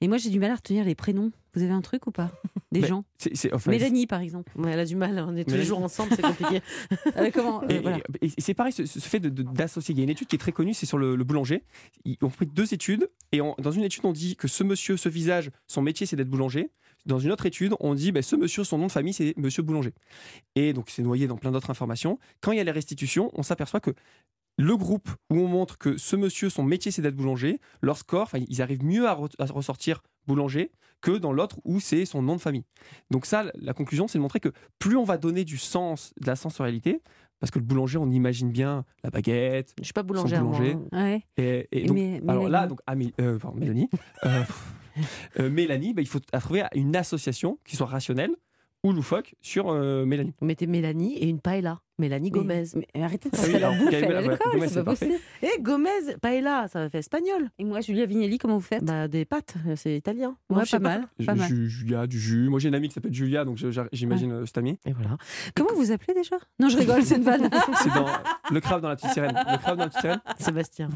Et 0.00 0.08
moi, 0.08 0.18
j'ai 0.18 0.28
du 0.30 0.38
mal 0.38 0.50
à 0.50 0.56
retenir 0.56 0.84
les 0.84 0.94
prénoms. 0.94 1.30
Vous 1.54 1.62
avez 1.62 1.72
un 1.72 1.80
truc 1.80 2.06
ou 2.06 2.10
pas? 2.10 2.30
Des 2.72 2.80
Mais- 2.80 2.88
gens 2.88 3.04
enfin, 3.52 3.70
Mélanie, 3.70 4.06
par 4.08 4.20
exemple. 4.20 4.52
Ouais, 4.58 4.72
elle 4.72 4.80
a 4.80 4.84
du 4.84 4.96
mal, 4.96 5.24
on 5.26 5.36
est 5.36 5.44
tous 5.44 5.54
les 5.54 5.62
jours 5.64 5.80
ensemble, 5.82 6.10
c'est 6.16 6.22
compliqué. 6.22 6.60
Euh, 7.16 7.30
comment? 7.32 7.62
Euh, 7.62 7.68
Et, 7.68 7.78
voilà. 7.78 7.98
et- 8.20 8.26
et 8.26 8.32
c'est 8.38 8.54
pareil, 8.54 8.72
ce, 8.72 8.84
ce 8.86 8.98
fait 8.98 9.20
d'associer. 9.20 9.94
Il 9.94 9.98
y 9.98 10.00
a 10.00 10.04
une 10.04 10.10
étude 10.10 10.26
qui 10.26 10.34
est 10.34 10.38
très 10.38 10.50
connue, 10.52 10.74
c'est 10.74 10.84
sur 10.86 10.98
le, 10.98 11.14
le 11.14 11.24
boulanger. 11.24 11.62
Ils 12.04 12.16
ont 12.22 12.28
fait 12.30 12.44
deux 12.46 12.74
études, 12.74 13.08
et 13.30 13.40
en- 13.40 13.54
dans 13.58 13.70
une 13.70 13.84
étude, 13.84 14.04
on 14.04 14.12
dit 14.12 14.34
que 14.34 14.48
ce 14.48 14.64
monsieur, 14.64 14.96
ce 14.96 15.08
visage, 15.08 15.50
son 15.68 15.80
métier, 15.80 16.06
c'est 16.06 16.16
d'être 16.16 16.28
boulanger. 16.30 16.70
Dans 17.06 17.20
une 17.20 17.30
autre 17.30 17.46
étude, 17.46 17.74
on 17.80 17.94
dit 17.94 18.10
ben, 18.10 18.22
ce 18.22 18.34
monsieur, 18.34 18.64
son 18.64 18.78
nom 18.78 18.86
de 18.88 18.92
famille, 18.92 19.12
c'est 19.12 19.34
monsieur 19.36 19.62
boulanger. 19.62 19.92
Et 20.56 20.72
donc, 20.72 20.90
c'est 20.90 21.02
noyé 21.02 21.28
dans 21.28 21.36
plein 21.36 21.52
d'autres 21.52 21.70
informations. 21.70 22.18
Quand 22.40 22.50
il 22.50 22.56
y 22.58 22.60
a 22.60 22.64
les 22.64 22.70
restitutions, 22.72 23.30
on 23.34 23.42
s'aperçoit 23.44 23.78
que 23.80 23.92
le 24.56 24.76
groupe 24.76 25.08
où 25.30 25.36
on 25.38 25.48
montre 25.48 25.78
que 25.78 25.96
ce 25.96 26.16
monsieur, 26.16 26.48
son 26.50 26.62
métier, 26.62 26.90
c'est 26.92 27.02
d'être 27.02 27.16
boulanger, 27.16 27.58
leur 27.82 27.98
score, 27.98 28.30
ils 28.48 28.62
arrivent 28.62 28.84
mieux 28.84 29.08
à, 29.08 29.14
re- 29.14 29.34
à 29.38 29.46
ressortir 29.46 30.02
boulanger 30.26 30.70
que 31.00 31.10
dans 31.12 31.32
l'autre 31.32 31.56
où 31.64 31.80
c'est 31.80 32.04
son 32.06 32.22
nom 32.22 32.36
de 32.36 32.40
famille. 32.40 32.64
Donc 33.10 33.26
ça, 33.26 33.44
la 33.56 33.74
conclusion, 33.74 34.08
c'est 34.08 34.18
de 34.18 34.22
montrer 34.22 34.40
que 34.40 34.50
plus 34.78 34.96
on 34.96 35.04
va 35.04 35.18
donner 35.18 35.44
du 35.44 35.58
sens, 35.58 36.14
de 36.20 36.26
la 36.26 36.36
sensorialité, 36.36 37.02
parce 37.40 37.50
que 37.50 37.58
le 37.58 37.64
boulanger, 37.64 37.98
on 37.98 38.08
imagine 38.10 38.50
bien 38.50 38.84
la 39.02 39.10
baguette. 39.10 39.74
Je 39.78 39.84
suis 39.84 39.92
pas 39.92 40.02
boulangère, 40.02 40.42
boulanger. 40.42 40.76
Ouais. 40.92 41.22
Et, 41.36 41.68
et 41.72 41.84
Et 41.84 41.86
donc, 41.86 41.96
Mé- 41.98 42.22
alors 42.26 42.48
là, 42.48 42.66
donc, 42.66 42.80
ah, 42.86 42.94
euh, 43.20 43.38
pardon, 43.38 43.58
Mélanie, 43.58 43.90
euh, 44.24 44.42
euh, 45.40 45.50
Mélanie, 45.50 45.92
bah, 45.92 46.00
il 46.00 46.08
faut 46.08 46.20
trouver 46.20 46.64
une 46.74 46.96
association 46.96 47.58
qui 47.64 47.76
soit 47.76 47.86
rationnelle 47.86 48.30
ou 48.82 48.92
loufoque 48.92 49.34
sur 49.42 49.68
euh, 49.70 50.06
Mélanie. 50.06 50.32
Vous 50.40 50.46
mettez 50.46 50.66
Mélanie 50.66 51.16
et 51.18 51.28
une 51.28 51.40
paella. 51.40 51.80
Mélanie 51.98 52.30
Gomez. 52.30 52.64
Mais, 52.74 52.86
mais 52.96 53.02
arrêtez 53.02 53.30
de 53.30 53.36
Ah 53.36 53.40
passer 53.40 53.58
la 53.58 53.70
bouffe 53.70 53.84
Gomez, 53.84 54.04
à 54.04 54.08
l'alcool, 54.20 54.38
c'est 54.60 54.68
c'est 54.68 54.74
pas 54.84 54.90
possible. 54.90 55.14
Et 55.42 55.60
Gomez, 55.60 55.88
paella, 56.20 56.66
ça 56.68 56.88
fait 56.90 56.98
espagnol. 56.98 57.50
Et 57.58 57.64
moi, 57.64 57.80
Julia 57.80 58.04
Vignelli, 58.06 58.38
comment 58.38 58.56
vous 58.56 58.60
faites? 58.64 58.84
Bah, 58.84 59.06
des 59.08 59.24
pâtes, 59.24 59.54
c'est 59.76 59.96
italien. 59.96 60.36
Moi, 60.50 60.60
Ouais, 60.62 60.66
pas 60.70 60.78
mal. 60.78 61.06
Pas 61.24 61.34
Julia, 61.36 62.06
du 62.06 62.18
jus. 62.18 62.48
Moi, 62.48 62.58
j'ai 62.58 62.68
une 62.68 62.74
amie 62.74 62.88
qui 62.88 62.94
s'appelle 62.94 63.14
Julia, 63.14 63.44
donc 63.44 63.58
j'imagine 63.92 64.32
euh, 64.32 64.46
cette 64.46 64.58
amie. 64.58 64.78
Et 64.86 64.92
voilà. 64.92 65.16
Comment 65.54 65.74
vous 65.74 65.92
appelez 65.92 66.14
déjà? 66.14 66.36
Non, 66.58 66.68
je 66.68 66.76
rigole, 66.78 67.02
c'est 67.04 67.16
une 67.16 67.22
vanne. 67.22 67.48
C'est 67.82 67.92
dans 67.94 68.06
Le 68.50 68.60
crabe 68.60 68.80
dans 68.82 68.88
la 68.88 68.96
petite 68.96 69.10
sirène. 69.12 69.34
Le 69.34 69.58
crabe 69.58 69.76
dans 69.78 69.84
la 69.84 69.88
petite 69.90 70.00
sirène. 70.00 70.20
Sébastien. 70.38 70.88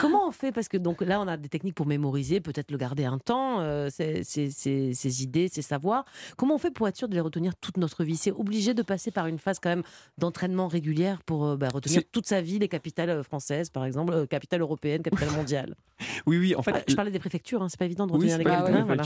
Comment 0.00 0.28
on 0.28 0.30
fait? 0.30 0.52
Parce 0.52 0.68
que 0.68 0.76
donc 0.76 1.00
là, 1.00 1.20
on 1.20 1.26
a 1.28 1.36
des 1.36 1.48
techniques 1.48 1.74
pour 1.74 1.86
mémoriser, 1.86 2.40
peut-être 2.40 2.70
le 2.70 2.76
garder 2.78 3.04
un 3.04 3.18
temps, 3.18 3.60
euh, 3.60 3.88
ces, 3.90 4.22
ces- 4.24 4.50
ces- 4.50 4.92
ces 4.94 5.22
idées, 5.22 5.48
ces 5.48 5.62
savoirs. 5.62 6.04
Comment 6.36 6.54
on 6.54 6.58
fait 6.58 6.70
pour 6.70 6.86
être 6.88 6.96
sûr 6.96 7.08
de 7.08 7.14
les 7.14 7.20
retenir 7.20 7.56
toute 7.56 7.76
notre 7.76 8.04
vie? 8.04 8.16
C'est 8.16 8.32
obligé 8.32 8.74
de 8.74 8.82
passer 8.82 9.10
par 9.10 9.26
une 9.26 9.38
phase 9.38 9.58
quand 9.60 9.70
même 9.70 9.82
d'entraînement 10.28 10.68
régulière 10.68 11.22
pour 11.24 11.46
euh, 11.46 11.56
bah, 11.56 11.68
retenir 11.72 12.02
toute 12.12 12.26
sa 12.26 12.42
vie 12.42 12.58
les 12.58 12.68
capitales 12.68 13.08
euh, 13.10 13.22
françaises, 13.22 13.70
par 13.70 13.86
exemple, 13.86 14.12
euh, 14.12 14.26
capitale 14.26 14.60
européenne, 14.60 15.02
capitale 15.02 15.30
mondiale. 15.30 15.74
Oui, 16.26 16.38
oui, 16.38 16.54
en 16.54 16.62
fait. 16.62 16.72
Ah, 16.74 16.82
je 16.86 16.94
parlais 16.94 17.10
des 17.10 17.18
préfectures, 17.18 17.60
hein, 17.62 17.68
c'est 17.68 17.78
pas 17.78 17.86
évident 17.86 18.06
de 18.06 18.12
Oui, 18.12 18.18
retenir 18.18 18.36
c'est 18.36 18.44
les 18.44 18.44
capitales. 18.44 18.84
voilà. 18.84 19.04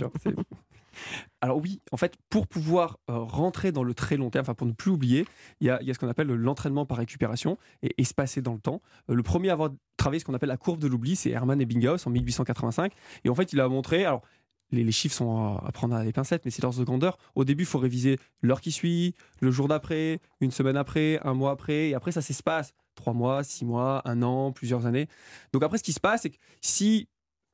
Alors 1.41 1.59
oui, 1.59 1.81
en 1.91 1.97
fait, 1.97 2.17
pour 2.29 2.47
pouvoir 2.47 2.99
euh, 3.09 3.19
rentrer 3.19 3.73
dans 3.73 3.83
le 3.83 3.95
très 3.95 4.17
long 4.17 4.29
terme, 4.29 4.43
enfin 4.43 4.55
pour 4.55 4.67
ne 4.67 4.73
plus 4.73 4.91
oublier, 4.91 5.25
il 5.61 5.67
y 5.67 5.71
a, 5.71 5.81
il 5.81 5.89
y 5.89 5.91
a 5.91 5.95
ce 5.95 5.99
qu'on 5.99 6.09
appelle 6.09 6.27
l'entraînement 6.29 6.85
par 6.85 6.99
récupération 6.99 7.57
et 7.83 7.95
espacé 7.97 8.43
dans 8.43 8.53
le 8.53 8.61
temps. 8.61 8.83
Le 9.09 9.23
premier 9.23 9.49
à 9.49 9.55
avoir 9.55 9.71
travaillé 9.97 10.21
ce 10.21 10.25
qu'on 10.25 10.35
appelle 10.35 10.51
la 10.51 10.57
courbe 10.59 10.81
de 10.81 10.89
l'oubli, 10.89 11.17
c'est 11.17 11.31
Hermann 11.31 11.61
Ebbinghaus 11.61 12.07
en 12.07 12.11
1885. 12.11 12.93
Et 13.25 13.29
en 13.31 13.35
fait, 13.35 13.53
il 13.53 13.61
a 13.61 13.69
montré, 13.69 14.05
alors 14.05 14.23
les, 14.73 14.85
les 14.85 14.93
chiffres 14.93 15.15
sont 15.15 15.59
à, 15.65 15.71
prendre 15.73 15.95
à 15.95 16.05
des 16.05 16.13
pincettes, 16.13 16.45
mais 16.45 16.51
c'est 16.51 16.63
l'ordre 16.63 16.79
de 16.79 16.85
grandeur. 16.85 17.19
Au 17.35 17.45
début, 17.45 17.63
il 17.63 17.67
faut 17.67 17.79
réviser 17.79 18.19
l'heure 18.41 18.61
qui 18.61 18.73
suit, 18.73 19.15
le 19.41 19.51
jour 19.51 19.69
d'après, 19.69 20.21
une 20.41 20.51
semaine 20.51 20.77
après, 20.77 21.21
un 21.25 21.35
mois 21.35 21.53
après, 21.53 21.91
et 21.91 21.95
après 21.95 22.13
ça 22.13 22.23
s'espace. 22.23 22.73
Trois 22.95 23.15
mois, 23.15 23.43
six 23.45 23.65
mois, 23.65 24.03
un 24.05 24.23
an, 24.23 24.53
plusieurs 24.53 24.87
années. 24.87 25.09
Donc 25.53 25.63
après, 25.63 25.79
ce 25.79 25.83
qui 25.83 25.93
se 25.93 26.01
passe, 26.01 26.23
c'est 26.23 26.31
que 26.31 26.37
si 26.61 27.09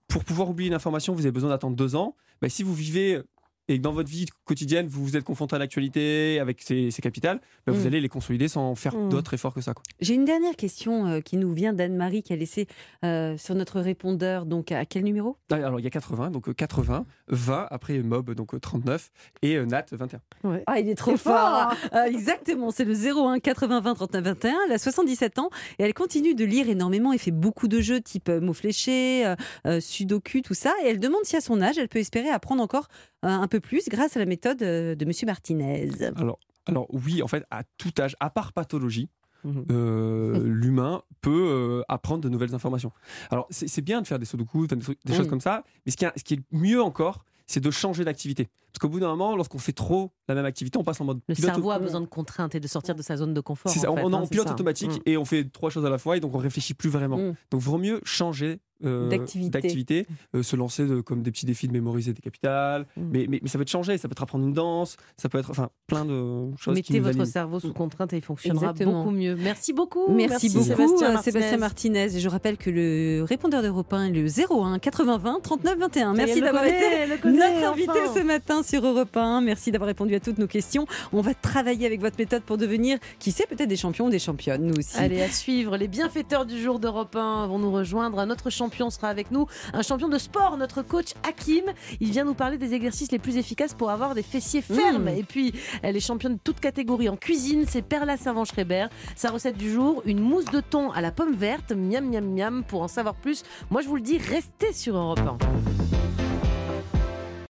pour 0.09 0.25
pouvoir 0.25 0.49
oublier 0.49 0.69
une 0.69 0.75
information, 0.75 1.15
vous 1.15 1.21
avez 1.21 1.33
besoin 1.33 1.51
d'attendre 1.51 1.77
deux 1.77 1.95
ans. 1.95 2.17
Bah, 2.41 2.49
si 2.49 2.63
vous 2.63 2.75
vivez 2.75 3.21
et 3.69 3.77
que 3.79 3.83
dans 3.83 3.93
votre 3.93 4.09
vie 4.09 4.27
quotidienne, 4.45 4.87
vous 4.87 5.05
vous 5.05 5.17
êtes 5.17 5.25
confronté 5.25 5.57
à 5.57 5.59
l'actualité 5.59 6.39
avec 6.41 6.63
ces, 6.63 6.91
ces 6.91 7.03
capitales, 7.03 7.41
bah, 7.67 7.73
vous 7.73 7.85
Mm. 7.85 7.87
allez 7.87 8.01
les 8.01 8.09
consolider 8.09 8.49
sans 8.49 8.75
faire 8.75 8.95
Mm. 8.97 9.09
d'autres 9.11 9.35
efforts 9.35 9.55
que 9.55 9.61
ça. 9.61 9.75
J'ai 10.01 10.15
une 10.15 10.25
dernière 10.25 10.57
question 10.57 11.07
euh, 11.07 11.21
qui 11.21 11.37
nous 11.37 11.53
vient 11.53 11.73
d'Anne-Marie 11.73 12.23
qui 12.23 12.33
a 12.33 12.37
laissé 12.37 12.67
euh, 13.05 13.37
sur 13.37 13.55
notre 13.55 13.81
répondeur. 13.81 14.47
Donc, 14.47 14.73
à 14.73 14.85
quel 14.87 15.05
numéro? 15.05 15.37
Ah, 15.51 15.57
Alors, 15.57 15.81
il 15.81 15.85
y 15.85 15.87
a 15.87 15.91
80, 15.91 16.31
donc 16.31 16.49
euh, 16.49 16.53
80, 16.55 17.05
20, 17.29 17.67
après 17.71 17.99
Mob, 18.03 18.33
donc 18.35 18.55
euh, 18.55 18.59
39, 18.61 19.11
et 19.43 19.57
euh, 19.57 19.67
Nat, 19.67 19.85
21. 19.93 20.21
Ouais. 20.45 20.63
Ah, 20.67 20.81
il 20.81 20.89
est 20.89 20.95
trop 20.95 21.17
fort, 21.17 21.73
fort 21.73 21.75
Euh, 21.95 22.05
Exactement, 22.07 22.71
c'est 22.71 22.85
le 22.85 22.95
01 22.95 23.39
80 23.39 23.81
20 23.81 23.95
39 23.95 24.25
21. 24.25 24.57
Elle 24.67 24.73
a 24.73 24.79
77 24.79 25.39
ans 25.39 25.51
et 25.79 25.83
elle 25.85 25.95
continue 25.95 26.35
de 26.35 26.45
lire 26.45 26.69
énormément 26.69 27.13
et 27.13 27.19
fait 27.19 27.31
beaucoup 27.31 27.69
de 27.69 27.81
jeux 27.81 28.01
type 28.01 28.29
euh, 28.29 28.41
mots 28.41 28.53
fléchés, 28.55 29.27
euh, 29.27 29.35
euh, 29.67 29.81
sudoku, 29.81 30.41
tout 30.41 30.55
ça. 30.55 30.73
Et 30.85 30.89
elle 30.89 30.99
demande 31.01 31.25
si 31.25 31.37
à 31.37 31.41
son 31.41 31.61
âge, 31.61 31.77
elle 31.79 31.89
peut 31.89 31.99
espérer 31.99 32.29
apprendre 32.31 32.63
encore 32.63 32.89
euh, 33.25 33.29
un 33.29 33.49
peu 33.49 33.58
plus 33.61 33.89
grâce 33.89 34.17
à 34.17 34.21
la 34.21 34.27
méthode 34.27 34.63
euh, 34.63 34.95
de 34.95 35.05
Monsieur 35.05 35.27
Martinez. 35.27 35.89
Alors, 36.17 36.39
alors 36.67 36.87
oui, 36.93 37.23
en 37.23 37.29
fait, 37.29 37.45
à 37.51 37.63
tout 37.79 37.93
âge, 37.99 38.17
à 38.21 38.31
part 38.31 38.53
pathologie, 38.53 39.09
Mhm. 39.45 39.65
euh, 39.71 40.43
l'humain 40.45 41.03
peut 41.21 41.47
euh, 41.49 41.83
apprendre 41.89 42.23
de 42.25 42.29
nouvelles 42.29 42.55
informations. 42.57 42.91
Alors, 43.31 43.47
c'est 43.51 43.83
bien 43.83 44.03
de 44.03 44.07
faire 44.07 44.19
des 44.19 44.25
sudoku, 44.27 44.67
des, 44.67 44.77
trucs- 44.79 44.99
des 45.05 45.13
Oui. 45.13 45.17
choses 45.19 45.29
comme 45.29 45.41
ça, 45.41 45.63
mais 45.87 45.93
ce 45.93 45.97
qui, 45.97 46.07
ce 46.17 46.25
qui 46.25 46.35
est 46.35 46.41
mieux 46.51 46.83
encore, 46.83 47.25
c'est 47.47 47.61
de 47.61 47.71
changer 47.71 48.05
d'activité. 48.05 48.49
Parce 48.79 48.89
qu'au 48.93 48.93
bout 48.93 49.01
d'un 49.01 49.09
moment, 49.09 49.35
lorsqu'on 49.35 49.59
fait 49.59 49.73
trop 49.73 50.13
la 50.29 50.37
même 50.37 50.45
activité, 50.45 50.79
on 50.79 50.85
passe 50.85 51.01
en 51.01 51.05
mode 51.05 51.19
Le 51.27 51.35
pilote 51.35 51.51
cerveau 51.53 51.73
a 51.73 51.81
besoin 51.81 52.01
de 52.01 52.07
contraintes 52.07 52.55
et 52.55 52.61
de 52.61 52.69
sortir 52.69 52.95
de 52.95 53.03
sa 53.03 53.17
zone 53.17 53.35
de 53.35 53.41
confort. 53.41 53.73
C'est 53.73 53.81
ça, 53.81 53.91
en 53.91 53.95
on 53.95 53.97
fait, 53.97 54.03
on 54.05 54.11
est 54.11 54.15
hein, 54.15 54.19
en 54.19 54.25
c'est 54.25 54.31
pilote 54.31 54.47
ça. 54.47 54.53
automatique 54.55 54.91
Mm. 54.93 54.99
et 55.07 55.17
on 55.17 55.25
fait 55.25 55.45
trois 55.51 55.69
choses 55.71 55.85
à 55.85 55.91
la 55.91 55.99
fois 55.99 56.17
et 56.17 56.21
donc 56.21 56.33
on 56.35 56.39
réfléchit 56.39 56.75
plus 56.75 56.91
vraiment. 56.91 57.19
Mm. 57.19 57.35
Donc 57.51 57.61
vaut 57.61 57.77
mieux 57.79 58.01
changer 58.05 58.61
euh, 58.85 59.09
D'activité. 59.09 59.51
d'activité, 59.51 60.07
euh, 60.37 60.45
se 60.45 60.55
lancer 60.55 60.87
de, 60.87 61.01
comme 61.01 61.23
des 61.25 61.33
petits 61.33 61.47
défis 61.47 61.67
de 61.67 61.73
mémoriser 61.73 62.13
des 62.13 62.21
capitales, 62.23 62.87
Mm. 62.97 63.03
mais, 63.11 63.27
mais, 63.29 63.41
mais 63.43 63.49
ça 63.49 63.59
peut 63.59 63.63
être 63.63 63.71
changer, 63.71 63.99
ça 63.99 64.07
peut 64.07 64.13
être 64.13 64.23
apprendre 64.23 64.45
une 64.47 64.53
danse, 64.53 64.97
ça 65.17 65.29
peut 65.29 65.39
être 65.39 65.51
enfin 65.51 65.71
plein 65.89 66.05
de 66.05 66.51
choses 66.57 66.75
qui 66.77 66.93
Mettez 66.93 66.99
nous 66.99 67.05
votre 67.05 67.17
animent. 67.17 67.25
cerveau 67.33 67.59
sous 67.59 67.73
contrainte 67.73 68.13
et 68.13 68.19
il 68.19 68.23
fonctionnera 68.23 68.71
Exactement. 68.71 69.03
beaucoup 69.03 69.17
mieux. 69.17 69.35
Merci 69.35 69.73
beaucoup. 69.73 70.07
Merci, 70.13 70.51
beaucoup, 70.51 70.65
Sébastien 70.65 71.09
euh, 71.09 71.13
Martinez. 71.15 71.23
Sébastien 71.33 71.57
Martinez. 71.59 72.17
Et 72.17 72.21
je 72.21 72.29
rappelle 72.29 72.57
que 72.57 72.71
le 72.71 73.25
répondeur 73.25 73.63
d'Europe 73.63 73.93
1 73.93 74.05
est 74.05 74.11
le 74.11 74.27
01 74.29 74.79
80 74.79 75.19
20 75.19 75.41
39 75.43 75.77
21. 75.79 76.15
Ça 76.15 76.21
y 76.21 76.23
est, 76.23 76.27
Merci 76.27 76.41
d'avoir 76.41 76.65
été 76.65 76.85
notre 77.25 77.65
invité 77.73 77.91
enfin. 77.91 78.15
ce 78.15 78.21
matin 78.25 78.63
sur 78.69 78.85
Europe 78.85 79.17
1. 79.17 79.41
Merci 79.41 79.73
d'avoir 79.73 79.89
répondu 79.89 80.15
à 80.15 80.21
toutes 80.21 80.37
nos 80.37 80.47
questions. 80.47 80.87
On 81.13 81.23
va 81.23 81.33
travailler 81.33 81.87
avec 81.87 82.01
votre 82.01 82.19
méthode 82.19 82.43
pour 82.43 82.59
devenir, 82.59 82.99
qui 83.19 83.33
sait, 83.33 83.47
peut-être 83.47 83.69
des 83.69 83.77
champions 83.77 84.07
ou 84.07 84.11
des 84.11 84.19
championnes, 84.19 84.67
nous 84.67 84.75
aussi. 84.77 84.99
Allez, 84.99 85.23
à 85.23 85.31
suivre. 85.31 85.77
Les 85.79 85.89
bienfaiteurs 85.89 86.45
du 86.45 86.61
jour 86.61 86.79
d'Europe 86.79 87.17
1 87.17 87.47
vont 87.47 87.59
nous 87.59 87.73
rejoindre. 87.73 88.19
Un 88.19 88.29
autre 88.29 88.51
champion 88.51 88.91
sera 88.91 89.09
avec 89.09 89.31
nous, 89.31 89.47
un 89.73 89.83
champion 89.83 90.09
de 90.09 90.19
sport, 90.19 90.59
notre 90.59 90.83
coach 90.83 91.15
Hakim. 91.27 91.65
Il 92.01 92.11
vient 92.11 92.25
nous 92.25 92.35
parler 92.35 92.59
des 92.59 92.75
exercices 92.75 93.11
les 93.11 93.19
plus 93.19 93.39
efficaces 93.39 93.73
pour 93.73 93.91
avoir 93.91 94.15
des 94.15 94.23
fessiers 94.23 94.63
fermes. 94.63 95.05
Mmh. 95.05 95.19
Et 95.19 95.23
puis, 95.23 95.55
elle 95.83 95.97
est 95.97 96.01
championne 96.01 96.35
de 96.35 96.41
toute 96.45 96.61
catégorie 96.61 97.09
en 97.09 97.17
cuisine. 97.17 97.65
C'est 97.67 97.83
Perla 97.83 98.19
Savant-Schreiber. 98.19 98.89
Sa 99.17 99.31
recette 99.31 99.57
du 99.57 99.73
jour, 99.73 100.03
une 100.05 100.21
mousse 100.21 100.47
de 100.47 100.61
thon 100.61 100.91
à 100.91 101.01
la 101.01 101.11
pomme 101.11 101.35
verte. 101.35 101.73
Miam, 101.73 102.11
miam, 102.11 102.35
miam. 102.35 102.65
Pour 102.65 102.83
en 102.83 102.89
savoir 102.89 103.15
plus, 103.15 103.45
moi 103.71 103.81
je 103.81 103.89
vous 103.89 103.97
le 103.97 104.03
dis, 104.03 104.19
restez 104.19 104.75
sur 104.75 104.95
Europe 104.95 105.21
1. 105.21 106.08